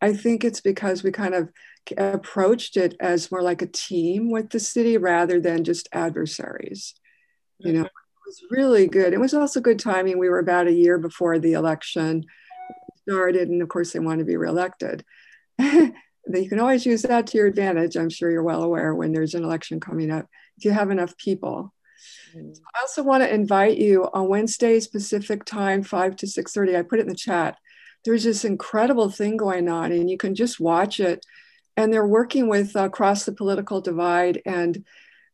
I 0.00 0.12
think 0.12 0.44
it's 0.44 0.60
because 0.60 1.04
we 1.04 1.12
kind 1.12 1.34
of 1.34 1.50
approached 1.96 2.76
it 2.76 2.96
as 2.98 3.30
more 3.30 3.42
like 3.42 3.62
a 3.62 3.66
team 3.66 4.30
with 4.30 4.50
the 4.50 4.58
city 4.58 4.96
rather 4.96 5.40
than 5.40 5.62
just 5.64 5.88
adversaries. 5.92 6.94
You 7.58 7.72
know, 7.72 7.84
it 7.84 7.92
was 8.26 8.42
really 8.50 8.88
good. 8.88 9.12
It 9.12 9.20
was 9.20 9.34
also 9.34 9.60
good 9.60 9.78
timing. 9.78 10.18
We 10.18 10.28
were 10.28 10.40
about 10.40 10.66
a 10.66 10.72
year 10.72 10.98
before 10.98 11.38
the 11.38 11.52
election 11.52 12.24
started, 13.08 13.48
and 13.48 13.62
of 13.62 13.68
course, 13.68 13.92
they 13.92 13.98
want 13.98 14.18
to 14.18 14.24
be 14.24 14.36
reelected. 14.36 15.04
you 15.58 15.92
can 16.48 16.60
always 16.60 16.86
use 16.86 17.02
that 17.02 17.26
to 17.28 17.38
your 17.38 17.46
advantage. 17.46 17.96
I'm 17.96 18.10
sure 18.10 18.30
you're 18.30 18.42
well 18.42 18.62
aware 18.62 18.94
when 18.94 19.12
there's 19.12 19.34
an 19.34 19.44
election 19.44 19.80
coming 19.80 20.10
up, 20.10 20.26
if 20.56 20.64
you 20.64 20.70
have 20.72 20.90
enough 20.90 21.16
people. 21.16 21.72
Mm. 22.36 22.56
I 22.74 22.80
also 22.80 23.02
want 23.02 23.22
to 23.22 23.32
invite 23.32 23.76
you 23.76 24.08
on 24.12 24.28
Wednesdays 24.28 24.86
Pacific 24.86 25.44
time, 25.44 25.82
5 25.82 26.16
to 26.16 26.26
6:30. 26.26 26.76
I 26.76 26.82
put 26.82 26.98
it 26.98 27.02
in 27.02 27.08
the 27.08 27.14
chat. 27.14 27.58
There's 28.04 28.24
this 28.24 28.44
incredible 28.44 29.10
thing 29.10 29.36
going 29.36 29.68
on, 29.68 29.92
and 29.92 30.10
you 30.10 30.16
can 30.16 30.34
just 30.34 30.60
watch 30.60 31.00
it. 31.00 31.24
And 31.76 31.92
they're 31.92 32.06
working 32.06 32.48
with 32.48 32.76
uh, 32.76 32.84
across 32.84 33.24
the 33.24 33.32
political 33.32 33.80
divide 33.80 34.40
and 34.46 34.84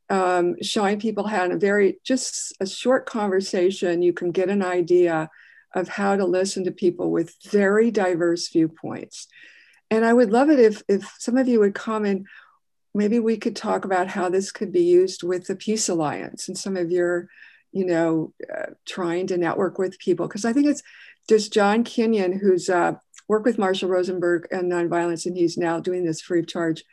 um, 0.09 0.57
showing 0.61 0.99
people 0.99 1.27
how 1.27 1.45
in 1.45 1.53
a 1.53 1.57
very 1.57 2.01
just 2.05 2.57
a 2.61 2.66
short 2.66 3.07
conversation 3.07 4.03
you 4.03 4.12
can 4.12 4.33
get 4.33 4.49
an 4.49 4.62
idea 4.62 5.29
of 5.75 5.89
how 5.89 6.16
to 6.16 6.25
listen 6.25 6.64
to 6.64 6.73
people 6.73 7.11
with 7.11 7.35
very 7.51 7.91
diverse 7.91 8.49
viewpoints 8.49 9.29
and 9.91 10.05
I 10.05 10.12
would 10.12 10.31
love 10.31 10.51
it 10.51 10.61
if, 10.61 10.83
if 10.89 11.12
some 11.18 11.37
of 11.37 11.49
you 11.49 11.61
would 11.61 11.75
comment. 11.75 12.27
Maybe 12.95 13.18
we 13.18 13.37
could 13.37 13.57
talk 13.57 13.85
about 13.85 14.09
how 14.09 14.29
this 14.29 14.53
could 14.53 14.73
be 14.73 14.83
used 14.83 15.23
with 15.23 15.47
the 15.47 15.57
Peace 15.57 15.89
Alliance 15.89 16.49
and 16.49 16.57
some 16.57 16.77
of 16.77 16.91
your, 16.91 17.29
you 17.73 17.85
know, 17.85 18.33
uh, 18.53 18.71
trying 18.87 19.27
to 19.29 19.37
network 19.37 19.79
with 19.79 19.99
people. 19.99 20.29
Because 20.29 20.45
I 20.45 20.53
think 20.53 20.66
it's 20.66 20.83
there's 21.29 21.49
John 21.49 21.85
Kinyon, 21.85 22.41
who's 22.41 22.68
uh, 22.68 22.95
worked 23.29 23.47
with 23.47 23.59
Marshall 23.59 23.89
Rosenberg 23.89 24.49
and 24.51 24.71
nonviolence, 24.71 25.27
and 25.27 25.37
he's 25.37 25.59
now 25.59 25.79
doing 25.79 26.05
this 26.05 26.21
free 26.21 26.41
of 26.41 26.47
charge. 26.47 26.85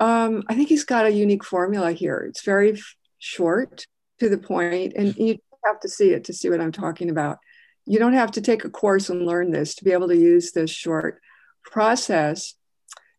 Um, 0.00 0.42
I 0.48 0.54
think 0.54 0.68
he's 0.68 0.84
got 0.84 1.06
a 1.06 1.12
unique 1.12 1.44
formula 1.44 1.92
here. 1.92 2.24
It's 2.28 2.42
very 2.42 2.80
short 3.18 3.86
to 4.18 4.28
the 4.28 4.38
point, 4.38 4.94
and 4.96 5.14
you 5.16 5.38
have 5.64 5.80
to 5.80 5.88
see 5.88 6.10
it 6.10 6.24
to 6.24 6.32
see 6.32 6.50
what 6.50 6.60
I'm 6.60 6.72
talking 6.72 7.10
about. 7.10 7.38
You 7.86 7.98
don't 7.98 8.12
have 8.12 8.32
to 8.32 8.40
take 8.40 8.64
a 8.64 8.70
course 8.70 9.10
and 9.10 9.26
learn 9.26 9.50
this 9.50 9.74
to 9.76 9.84
be 9.84 9.92
able 9.92 10.08
to 10.08 10.16
use 10.16 10.52
this 10.52 10.70
short 10.70 11.20
process. 11.64 12.54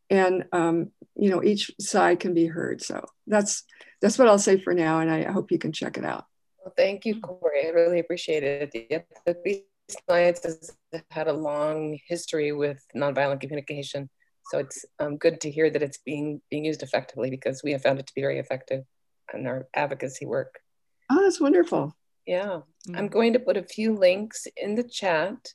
And 0.10 0.46
um, 0.52 0.92
you 1.16 1.30
know 1.30 1.44
each 1.44 1.72
side 1.80 2.20
can 2.20 2.34
be 2.34 2.46
heard. 2.46 2.82
So 2.82 3.06
that's 3.28 3.64
that's 4.02 4.18
what 4.18 4.28
i'll 4.28 4.40
say 4.40 4.60
for 4.60 4.74
now 4.74 5.00
and 5.00 5.10
i 5.10 5.24
hope 5.32 5.52
you 5.52 5.60
can 5.60 5.72
check 5.72 5.98
it 5.98 6.06
out. 6.06 6.26
Well 6.64 6.74
thank 6.76 7.06
you 7.06 7.20
corey. 7.20 7.68
I 7.68 7.70
really 7.70 8.00
appreciate 8.00 8.44
it. 8.44 8.72
The 9.26 9.36
peace 9.36 9.62
alliance 10.08 10.44
has 10.44 10.76
had 11.12 11.28
a 11.28 11.34
long 11.34 11.98
history 12.08 12.52
with 12.52 12.84
nonviolent 12.96 13.42
communication. 13.42 14.10
So 14.52 14.60
it's 14.60 14.86
um, 15.00 15.18
good 15.18 15.40
to 15.42 15.52
hear 15.52 15.70
that 15.70 15.82
it's 15.82 16.00
being 16.00 16.42
being 16.50 16.66
used 16.66 16.84
effectively 16.84 17.30
because 17.30 17.62
we 17.64 17.72
have 17.72 17.82
found 17.82 18.00
it 18.00 18.08
to 18.08 18.14
be 18.14 18.22
very 18.22 18.40
effective 18.40 18.84
in 19.34 19.48
our 19.48 19.68
advocacy 19.74 20.26
work. 20.26 20.60
Oh 21.12 21.22
that's 21.22 21.40
wonderful 21.40 21.96
yeah 22.26 22.60
mm-hmm. 22.88 22.96
i'm 22.96 23.08
going 23.08 23.34
to 23.34 23.40
put 23.40 23.58
a 23.58 23.64
few 23.64 23.96
links 23.96 24.48
in 24.58 24.76
the 24.76 24.84
chat 24.84 25.54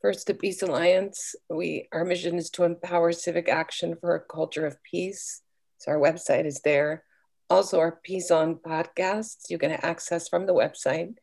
First, 0.00 0.26
the 0.26 0.34
Peace 0.34 0.62
Alliance, 0.62 1.34
we 1.50 1.86
our 1.92 2.06
mission 2.06 2.38
is 2.38 2.48
to 2.50 2.64
empower 2.64 3.12
civic 3.12 3.50
action 3.50 3.96
for 4.00 4.14
a 4.14 4.20
culture 4.20 4.64
of 4.64 4.82
peace. 4.82 5.42
So 5.76 5.90
our 5.90 5.98
website 5.98 6.46
is 6.46 6.62
there. 6.62 7.04
Also, 7.50 7.78
our 7.78 8.00
Peace 8.02 8.30
On 8.30 8.54
podcasts 8.54 9.50
you 9.50 9.58
can 9.58 9.72
access 9.72 10.26
from 10.26 10.46
the 10.46 10.54
website, 10.54 11.16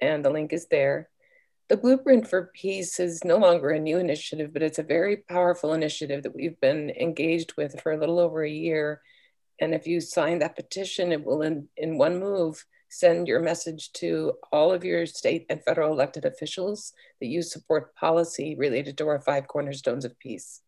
and 0.00 0.24
the 0.24 0.30
link 0.30 0.52
is 0.52 0.66
there. 0.66 1.08
The 1.68 1.76
Blueprint 1.76 2.28
for 2.28 2.50
Peace 2.52 2.98
is 2.98 3.24
no 3.24 3.36
longer 3.36 3.70
a 3.70 3.78
new 3.78 3.98
initiative, 3.98 4.52
but 4.52 4.62
it's 4.62 4.80
a 4.80 4.84
very 4.84 5.18
powerful 5.18 5.72
initiative 5.72 6.24
that 6.24 6.34
we've 6.34 6.58
been 6.60 6.90
engaged 6.90 7.54
with 7.56 7.80
for 7.80 7.92
a 7.92 7.98
little 7.98 8.18
over 8.18 8.42
a 8.42 8.50
year. 8.50 9.02
And 9.60 9.72
if 9.72 9.86
you 9.86 10.00
sign 10.00 10.40
that 10.40 10.56
petition, 10.56 11.12
it 11.12 11.24
will, 11.24 11.42
in, 11.42 11.68
in 11.76 11.96
one 11.96 12.18
move, 12.18 12.64
send 12.98 13.28
your 13.28 13.40
message 13.40 13.92
to 13.92 14.32
all 14.50 14.72
of 14.72 14.82
your 14.82 15.04
state 15.04 15.44
and 15.50 15.62
federal 15.62 15.92
elected 15.92 16.24
officials 16.24 16.94
that 17.20 17.26
you 17.26 17.42
support 17.42 17.94
policy 17.94 18.54
related 18.56 18.96
to 18.96 19.06
our 19.06 19.20
five 19.20 19.46
cornerstones 19.46 20.06
of 20.06 20.18
peace. 20.18 20.62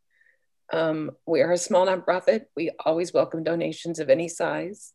Um, 0.70 1.12
we 1.26 1.40
are 1.40 1.52
a 1.52 1.56
small 1.56 1.86
nonprofit. 1.86 2.42
We 2.54 2.70
always 2.84 3.14
welcome 3.14 3.44
donations 3.44 3.98
of 3.98 4.10
any 4.10 4.28
size. 4.28 4.92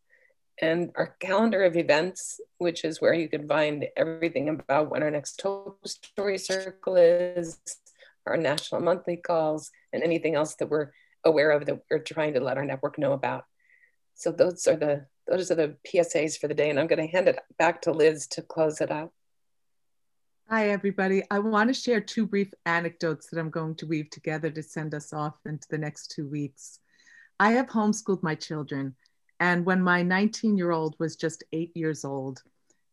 And 0.62 0.92
our 0.96 1.16
calendar 1.20 1.64
of 1.64 1.76
events, 1.76 2.40
which 2.60 2.86
is 2.86 3.02
where 3.02 3.16
you 3.16 3.28
can 3.28 3.48
find 3.48 3.88
everything 3.98 4.50
about 4.50 4.92
when 4.92 5.02
our 5.02 5.10
next 5.10 5.42
Hope 5.42 5.88
Story 5.88 6.38
Circle 6.38 6.98
is, 6.98 7.60
our 8.28 8.38
national 8.38 8.82
monthly 8.82 9.18
calls, 9.18 9.72
and 9.92 10.04
anything 10.04 10.36
else 10.36 10.54
that 10.56 10.70
we're 10.70 10.92
aware 11.24 11.50
of 11.50 11.66
that 11.66 11.82
we're 11.90 11.98
trying 11.98 12.36
to 12.36 12.42
let 12.42 12.58
our 12.58 12.66
network 12.66 13.00
know 13.00 13.14
about. 13.14 13.46
So 14.14 14.32
those 14.32 14.68
are 14.68 14.76
the 14.76 15.08
those 15.28 15.52
are 15.52 15.56
the 15.56 15.76
PSAs 15.88 16.38
for 16.38 16.48
the 16.48 16.54
day, 16.54 16.70
and 16.70 16.80
I'm 16.80 16.88
going 16.88 17.06
to 17.06 17.12
hand 17.12 17.28
it 17.28 17.40
back 17.58 17.82
to 17.84 17.92
Liz 17.92 18.28
to 18.28 18.42
close 18.42 18.82
it 18.82 18.92
out. 18.92 19.12
Hi, 20.50 20.70
everybody. 20.70 21.24
I 21.32 21.40
want 21.40 21.70
to 21.70 21.74
share 21.74 22.02
two 22.02 22.28
brief 22.28 22.54
anecdotes 22.66 23.30
that 23.30 23.40
I'm 23.40 23.50
going 23.50 23.76
to 23.76 23.88
weave 23.88 24.10
together 24.10 24.50
to 24.52 24.62
send 24.62 24.94
us 24.94 25.14
off 25.14 25.36
into 25.46 25.68
the 25.70 25.78
next 25.78 26.12
two 26.12 26.28
weeks. 26.28 26.80
I 27.40 27.54
have 27.54 27.68
homeschooled 27.68 28.22
my 28.22 28.36
children, 28.36 28.96
and 29.40 29.66
when 29.66 29.82
my 29.82 30.04
19 30.04 30.58
year 30.58 30.72
old 30.72 30.96
was 31.00 31.16
just 31.16 31.44
eight 31.54 31.76
years 31.76 32.06
old, 32.06 32.44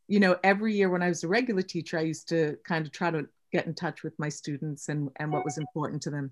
you 0.08 0.20
know, 0.20 0.36
every 0.42 0.74
year 0.74 0.88
when 0.88 1.02
I 1.02 1.08
was 1.08 1.24
a 1.24 1.28
regular 1.28 1.62
teacher, 1.62 1.98
I 1.98 2.02
used 2.02 2.28
to 2.28 2.56
kind 2.64 2.86
of 2.86 2.92
try 2.92 3.10
to 3.10 3.28
get 3.52 3.66
in 3.66 3.74
touch 3.74 4.02
with 4.02 4.18
my 4.18 4.28
students 4.28 4.88
and, 4.88 5.10
and 5.16 5.32
what 5.32 5.44
was 5.44 5.58
important 5.58 6.02
to 6.02 6.10
them. 6.10 6.30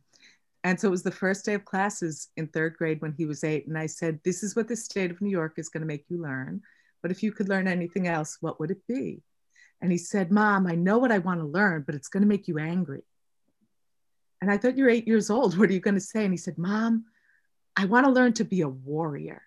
And 0.64 0.78
so 0.78 0.88
it 0.88 0.90
was 0.90 1.02
the 1.02 1.11
first 1.11 1.44
day 1.44 1.54
of 1.54 1.64
classes 1.64 2.28
in 2.36 2.48
third 2.48 2.76
grade 2.76 3.00
when 3.00 3.12
he 3.12 3.26
was 3.26 3.44
eight. 3.44 3.66
And 3.66 3.78
I 3.78 3.86
said, 3.86 4.20
This 4.24 4.42
is 4.42 4.56
what 4.56 4.68
the 4.68 4.76
state 4.76 5.11
of 5.11 5.20
New 5.20 5.30
York 5.30 5.54
is 5.56 5.68
going 5.68 5.82
to 5.82 5.86
make 5.86 6.04
you 6.09 6.20
learn. 6.20 6.62
But 7.02 7.12
if 7.12 7.22
you 7.22 7.32
could 7.32 7.48
learn 7.48 7.68
anything 7.68 8.09
else, 8.09 8.38
what 8.40 8.59
would 8.59 8.70
it 8.70 8.86
be? 8.88 9.22
And 9.80 9.92
he 9.92 9.98
said, 9.98 10.32
Mom, 10.32 10.66
I 10.66 10.74
know 10.74 10.98
what 10.98 11.12
I 11.12 11.18
want 11.18 11.40
to 11.40 11.46
learn, 11.46 11.84
but 11.86 11.94
it's 11.94 12.09
going 12.09 12.22
to 12.22 12.28
make 12.28 12.48
you 12.48 12.59
angry. 12.59 13.02
And 14.40 14.50
I 14.50 14.59
thought, 14.59 14.76
You're 14.76 14.90
eight 14.90 15.06
years 15.06 15.30
old. 15.30 15.56
What 15.56 15.70
are 15.70 15.74
you 15.74 15.80
going 15.80 15.94
to 15.94 16.00
say? 16.00 16.24
And 16.24 16.32
he 16.32 16.38
said, 16.38 16.59
Mom, 16.59 17.04
I 17.76 17.84
want 17.84 18.06
to 18.06 18.12
learn 18.12 18.32
to 18.34 18.44
be 18.44 18.62
a 18.62 18.68
warrior. 18.68 19.42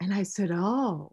And 0.00 0.14
I 0.14 0.22
said, 0.22 0.52
Oh, 0.52 1.12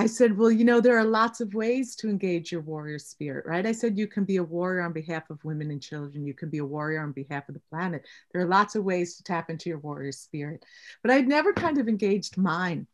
I 0.00 0.06
said, 0.06 0.38
well, 0.38 0.50
you 0.50 0.64
know, 0.64 0.80
there 0.80 0.96
are 0.96 1.04
lots 1.04 1.42
of 1.42 1.52
ways 1.52 1.94
to 1.96 2.08
engage 2.08 2.50
your 2.50 2.62
warrior 2.62 2.98
spirit, 2.98 3.44
right? 3.44 3.66
I 3.66 3.72
said, 3.72 3.98
you 3.98 4.06
can 4.06 4.24
be 4.24 4.36
a 4.36 4.42
warrior 4.42 4.80
on 4.80 4.94
behalf 4.94 5.28
of 5.28 5.44
women 5.44 5.70
and 5.70 5.82
children. 5.82 6.24
You 6.24 6.32
can 6.32 6.48
be 6.48 6.56
a 6.56 6.64
warrior 6.64 7.02
on 7.02 7.12
behalf 7.12 7.46
of 7.50 7.54
the 7.54 7.60
planet. 7.68 8.06
There 8.32 8.40
are 8.40 8.46
lots 8.46 8.74
of 8.74 8.82
ways 8.82 9.16
to 9.16 9.22
tap 9.24 9.50
into 9.50 9.68
your 9.68 9.78
warrior 9.80 10.12
spirit. 10.12 10.64
But 11.02 11.10
I'd 11.10 11.28
never 11.28 11.52
kind 11.52 11.76
of 11.76 11.86
engaged 11.86 12.38
mine. 12.38 12.86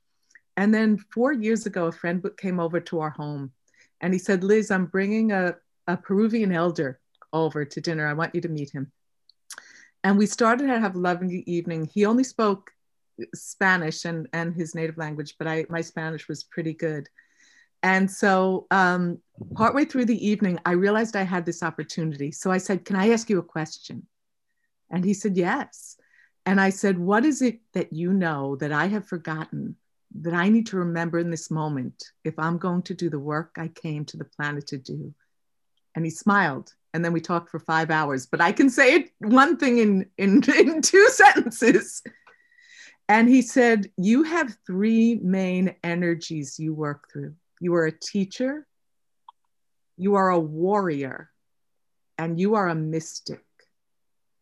And 0.56 0.74
then 0.74 0.98
four 1.14 1.32
years 1.32 1.64
ago, 1.64 1.86
a 1.86 1.92
friend 1.92 2.28
came 2.38 2.58
over 2.58 2.80
to 2.80 2.98
our 2.98 3.10
home 3.10 3.52
and 4.00 4.12
he 4.12 4.18
said, 4.18 4.42
Liz, 4.42 4.72
I'm 4.72 4.86
bringing 4.86 5.30
a, 5.30 5.54
a 5.86 5.96
Peruvian 5.96 6.50
elder 6.50 6.98
over 7.32 7.64
to 7.64 7.80
dinner. 7.80 8.08
I 8.08 8.14
want 8.14 8.34
you 8.34 8.40
to 8.40 8.48
meet 8.48 8.70
him. 8.70 8.90
And 10.02 10.18
we 10.18 10.26
started 10.26 10.66
to 10.66 10.80
have 10.80 10.96
a 10.96 10.98
lovely 10.98 11.44
evening. 11.46 11.88
He 11.94 12.04
only 12.04 12.24
spoke 12.24 12.72
Spanish 13.34 14.04
and, 14.04 14.28
and 14.32 14.54
his 14.54 14.74
native 14.74 14.98
language, 14.98 15.34
but 15.38 15.46
I, 15.46 15.66
my 15.68 15.80
Spanish 15.80 16.28
was 16.28 16.44
pretty 16.44 16.74
good. 16.74 17.08
And 17.82 18.10
so, 18.10 18.66
um, 18.70 19.18
partway 19.54 19.84
through 19.84 20.06
the 20.06 20.26
evening, 20.26 20.58
I 20.64 20.72
realized 20.72 21.14
I 21.14 21.22
had 21.22 21.44
this 21.44 21.62
opportunity. 21.62 22.32
So 22.32 22.50
I 22.50 22.58
said, 22.58 22.84
Can 22.84 22.96
I 22.96 23.10
ask 23.10 23.30
you 23.30 23.38
a 23.38 23.44
question? 23.44 24.06
And 24.90 25.04
he 25.04 25.14
said, 25.14 25.36
Yes. 25.36 25.96
And 26.44 26.60
I 26.60 26.70
said, 26.70 26.98
What 26.98 27.24
is 27.24 27.42
it 27.42 27.60
that 27.74 27.92
you 27.92 28.12
know 28.12 28.56
that 28.56 28.72
I 28.72 28.86
have 28.86 29.06
forgotten 29.06 29.76
that 30.20 30.34
I 30.34 30.48
need 30.48 30.66
to 30.68 30.78
remember 30.78 31.18
in 31.18 31.30
this 31.30 31.50
moment 31.50 32.12
if 32.24 32.38
I'm 32.38 32.58
going 32.58 32.82
to 32.82 32.94
do 32.94 33.10
the 33.10 33.18
work 33.18 33.56
I 33.58 33.68
came 33.68 34.04
to 34.06 34.16
the 34.16 34.24
planet 34.24 34.68
to 34.68 34.78
do? 34.78 35.14
And 35.94 36.04
he 36.04 36.10
smiled. 36.10 36.72
And 36.94 37.04
then 37.04 37.12
we 37.12 37.20
talked 37.20 37.50
for 37.50 37.58
five 37.58 37.90
hours, 37.90 38.26
but 38.26 38.40
I 38.40 38.52
can 38.52 38.70
say 38.70 38.94
it 38.94 39.10
one 39.18 39.58
thing 39.58 39.78
in, 39.78 40.06
in, 40.16 40.42
in 40.56 40.80
two 40.80 41.08
sentences. 41.10 42.02
And 43.08 43.28
he 43.28 43.42
said, 43.42 43.90
You 43.96 44.24
have 44.24 44.56
three 44.66 45.16
main 45.16 45.74
energies 45.84 46.58
you 46.58 46.74
work 46.74 47.08
through 47.12 47.34
you 47.60 47.74
are 47.74 47.86
a 47.86 47.92
teacher, 47.92 48.66
you 49.96 50.14
are 50.16 50.30
a 50.30 50.38
warrior, 50.38 51.30
and 52.18 52.38
you 52.38 52.54
are 52.54 52.68
a 52.68 52.74
mystic. 52.74 53.42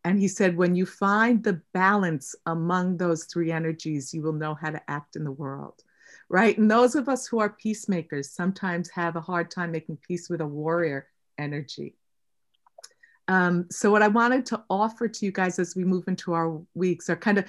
And 0.03 0.19
he 0.19 0.27
said, 0.27 0.57
When 0.57 0.75
you 0.75 0.85
find 0.85 1.43
the 1.43 1.61
balance 1.73 2.35
among 2.45 2.97
those 2.97 3.25
three 3.25 3.51
energies, 3.51 4.13
you 4.13 4.21
will 4.21 4.33
know 4.33 4.53
how 4.53 4.71
to 4.71 4.81
act 4.89 5.15
in 5.15 5.23
the 5.23 5.31
world. 5.31 5.81
Right. 6.27 6.57
And 6.57 6.69
those 6.69 6.95
of 6.95 7.07
us 7.07 7.27
who 7.27 7.39
are 7.39 7.49
peacemakers 7.49 8.31
sometimes 8.31 8.89
have 8.89 9.15
a 9.15 9.21
hard 9.21 9.51
time 9.51 9.71
making 9.71 9.97
peace 10.07 10.29
with 10.29 10.41
a 10.41 10.47
warrior 10.47 11.07
energy. 11.37 11.95
Um, 13.27 13.67
so, 13.71 13.91
what 13.91 14.03
I 14.03 14.07
wanted 14.07 14.45
to 14.47 14.63
offer 14.69 15.07
to 15.07 15.25
you 15.25 15.31
guys 15.31 15.57
as 15.57 15.75
we 15.75 15.83
move 15.83 16.07
into 16.07 16.33
our 16.33 16.61
weeks 16.75 17.09
are 17.09 17.15
kind 17.15 17.39
of 17.39 17.45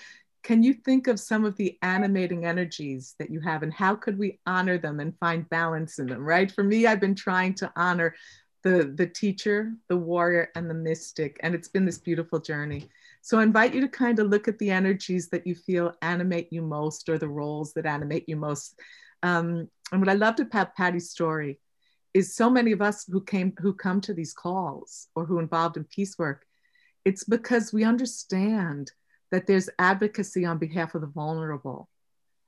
can 0.47 0.62
you 0.62 0.72
think 0.72 1.09
of 1.09 1.18
some 1.18 1.44
of 1.44 1.57
the 1.57 1.76
animating 1.82 2.47
energies 2.47 3.16
that 3.18 3.30
you 3.30 3.40
have 3.40 3.64
and 3.64 3.72
how 3.72 3.97
could 3.97 4.16
we 4.16 4.38
honor 4.47 4.78
them 4.78 5.01
and 5.01 5.18
find 5.18 5.51
balance 5.51 5.99
in 5.99 6.07
them, 6.07 6.22
right? 6.22 6.53
For 6.53 6.62
me, 6.62 6.86
I've 6.86 7.01
been 7.01 7.16
trying 7.16 7.55
to 7.55 7.72
honor 7.74 8.14
the, 8.62 8.92
the 8.94 9.09
teacher, 9.09 9.72
the 9.88 9.97
warrior, 9.97 10.51
and 10.55 10.70
the 10.70 10.74
mystic, 10.74 11.40
and 11.42 11.53
it's 11.53 11.66
been 11.66 11.84
this 11.84 11.99
beautiful 11.99 12.38
journey. 12.38 12.88
So 13.22 13.40
I 13.40 13.42
invite 13.42 13.74
you 13.74 13.80
to 13.80 13.88
kind 13.88 14.20
of 14.20 14.28
look 14.28 14.47
at 14.47 14.57
the 14.61 14.70
energies 14.70 15.28
that 15.30 15.49
you 15.49 15.57
feel 15.57 15.94
animate 16.01 16.53
you 16.53 16.62
most 16.62 17.09
or 17.09 17.18
the 17.18 17.28
roles 17.28 17.72
that 17.72 17.84
animate 17.84 18.28
you 18.28 18.36
most. 18.36 18.78
Um, 19.24 19.68
and 19.90 20.01
what 20.01 20.09
I 20.09 20.14
loved 20.14 20.38
about 20.38 20.76
Patty's 20.76 21.11
story 21.11 21.59
is 22.14 22.36
so 22.36 22.49
many 22.49 22.70
of 22.70 22.80
us 22.80 23.05
who 23.11 23.20
came 23.20 23.53
who 23.59 23.72
come 23.72 24.01
to 24.03 24.14
these 24.14 24.32
calls 24.32 25.09
or 25.16 25.26
who 25.26 25.40
involved 25.40 25.76
in 25.76 25.82
peace 25.82 26.16
work, 26.16 26.47
it's 27.05 27.24
because 27.24 27.72
we 27.72 27.82
understand 27.82 28.92
that 29.31 29.47
there's 29.47 29.68
advocacy 29.79 30.45
on 30.45 30.59
behalf 30.59 30.95
of 30.95 31.01
the 31.01 31.07
vulnerable, 31.07 31.89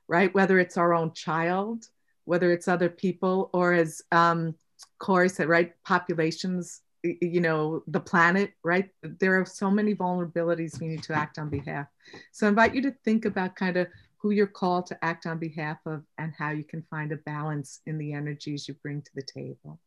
right? 0.06 0.32
Whether 0.34 0.58
it's 0.58 0.76
our 0.76 0.94
own 0.94 1.12
child, 1.12 1.86
whether 2.24 2.52
it's 2.52 2.68
other 2.68 2.88
people, 2.88 3.50
or 3.52 3.72
as 3.72 4.02
um, 4.12 4.54
Corey 4.98 5.28
said, 5.28 5.48
right, 5.48 5.72
populations, 5.84 6.82
you 7.02 7.40
know, 7.40 7.82
the 7.86 8.00
planet, 8.00 8.52
right? 8.62 8.90
There 9.02 9.40
are 9.40 9.46
so 9.46 9.70
many 9.70 9.94
vulnerabilities 9.94 10.80
we 10.80 10.88
need 10.88 11.02
to 11.04 11.14
act 11.14 11.38
on 11.38 11.48
behalf. 11.48 11.86
So 12.32 12.46
I 12.46 12.50
invite 12.50 12.74
you 12.74 12.82
to 12.82 12.94
think 13.04 13.24
about 13.24 13.56
kind 13.56 13.76
of 13.76 13.88
who 14.18 14.30
you're 14.30 14.46
called 14.46 14.86
to 14.86 15.04
act 15.04 15.26
on 15.26 15.38
behalf 15.38 15.78
of 15.86 16.02
and 16.18 16.32
how 16.36 16.50
you 16.50 16.64
can 16.64 16.82
find 16.90 17.12
a 17.12 17.16
balance 17.16 17.80
in 17.86 17.98
the 17.98 18.12
energies 18.12 18.66
you 18.66 18.74
bring 18.82 19.00
to 19.02 19.10
the 19.14 19.22
table. 19.22 19.78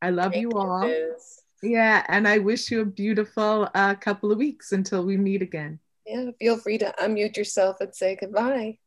I 0.00 0.10
love 0.10 0.32
Thank 0.32 0.42
you 0.42 0.50
all. 0.52 0.88
Yeah, 1.64 2.04
and 2.08 2.28
I 2.28 2.38
wish 2.38 2.70
you 2.70 2.82
a 2.82 2.84
beautiful 2.84 3.68
uh, 3.74 3.94
couple 3.94 4.30
of 4.30 4.38
weeks 4.38 4.72
until 4.72 5.04
we 5.04 5.16
meet 5.16 5.40
again. 5.40 5.78
Yeah, 6.06 6.30
feel 6.38 6.58
free 6.58 6.76
to 6.78 6.94
unmute 7.00 7.38
yourself 7.38 7.78
and 7.80 7.94
say 7.94 8.18
goodbye. 8.20 8.78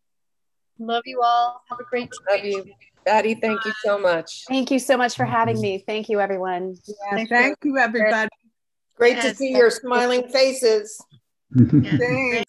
Love 0.78 1.02
you 1.06 1.22
all. 1.24 1.62
Have 1.70 1.80
a 1.80 1.84
great 1.84 2.12
Love 2.30 2.46
you. 2.46 2.66
Patty, 3.04 3.34
thank 3.34 3.66
you 3.66 3.74
so 3.84 3.98
much. 3.98 4.44
Thank 4.48 4.70
you 4.70 4.78
so 4.78 4.96
much 4.96 5.16
for 5.16 5.26
having 5.26 5.60
me. 5.60 5.84
Thank 5.88 6.10
you, 6.10 6.20
everyone. 6.20 6.76
Yeah, 6.86 7.16
thank, 7.16 7.30
thank 7.30 7.58
you. 7.64 7.74
you, 7.74 7.80
everybody. 7.80 8.30
Great 8.96 9.16
yes, 9.16 9.32
to 9.32 9.36
see 9.36 9.52
your 9.52 9.72
smiling 9.72 10.28
faces. 10.28 11.04
Thanks. 11.56 12.44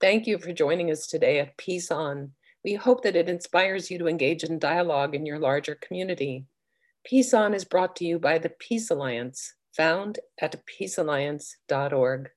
Thank 0.00 0.26
you 0.26 0.38
for 0.38 0.52
joining 0.52 0.90
us 0.90 1.06
today 1.06 1.38
at 1.40 1.56
Peace 1.56 1.90
On. 1.90 2.32
We 2.64 2.74
hope 2.74 3.02
that 3.02 3.16
it 3.16 3.28
inspires 3.28 3.90
you 3.90 3.98
to 3.98 4.08
engage 4.08 4.42
in 4.42 4.58
dialogue 4.58 5.14
in 5.14 5.26
your 5.26 5.38
larger 5.38 5.74
community. 5.74 6.46
Peace 7.04 7.32
On 7.32 7.54
is 7.54 7.64
brought 7.64 7.96
to 7.96 8.04
you 8.04 8.18
by 8.18 8.38
the 8.38 8.50
Peace 8.50 8.90
Alliance, 8.90 9.54
found 9.76 10.18
at 10.40 10.62
peacealliance.org. 10.66 12.30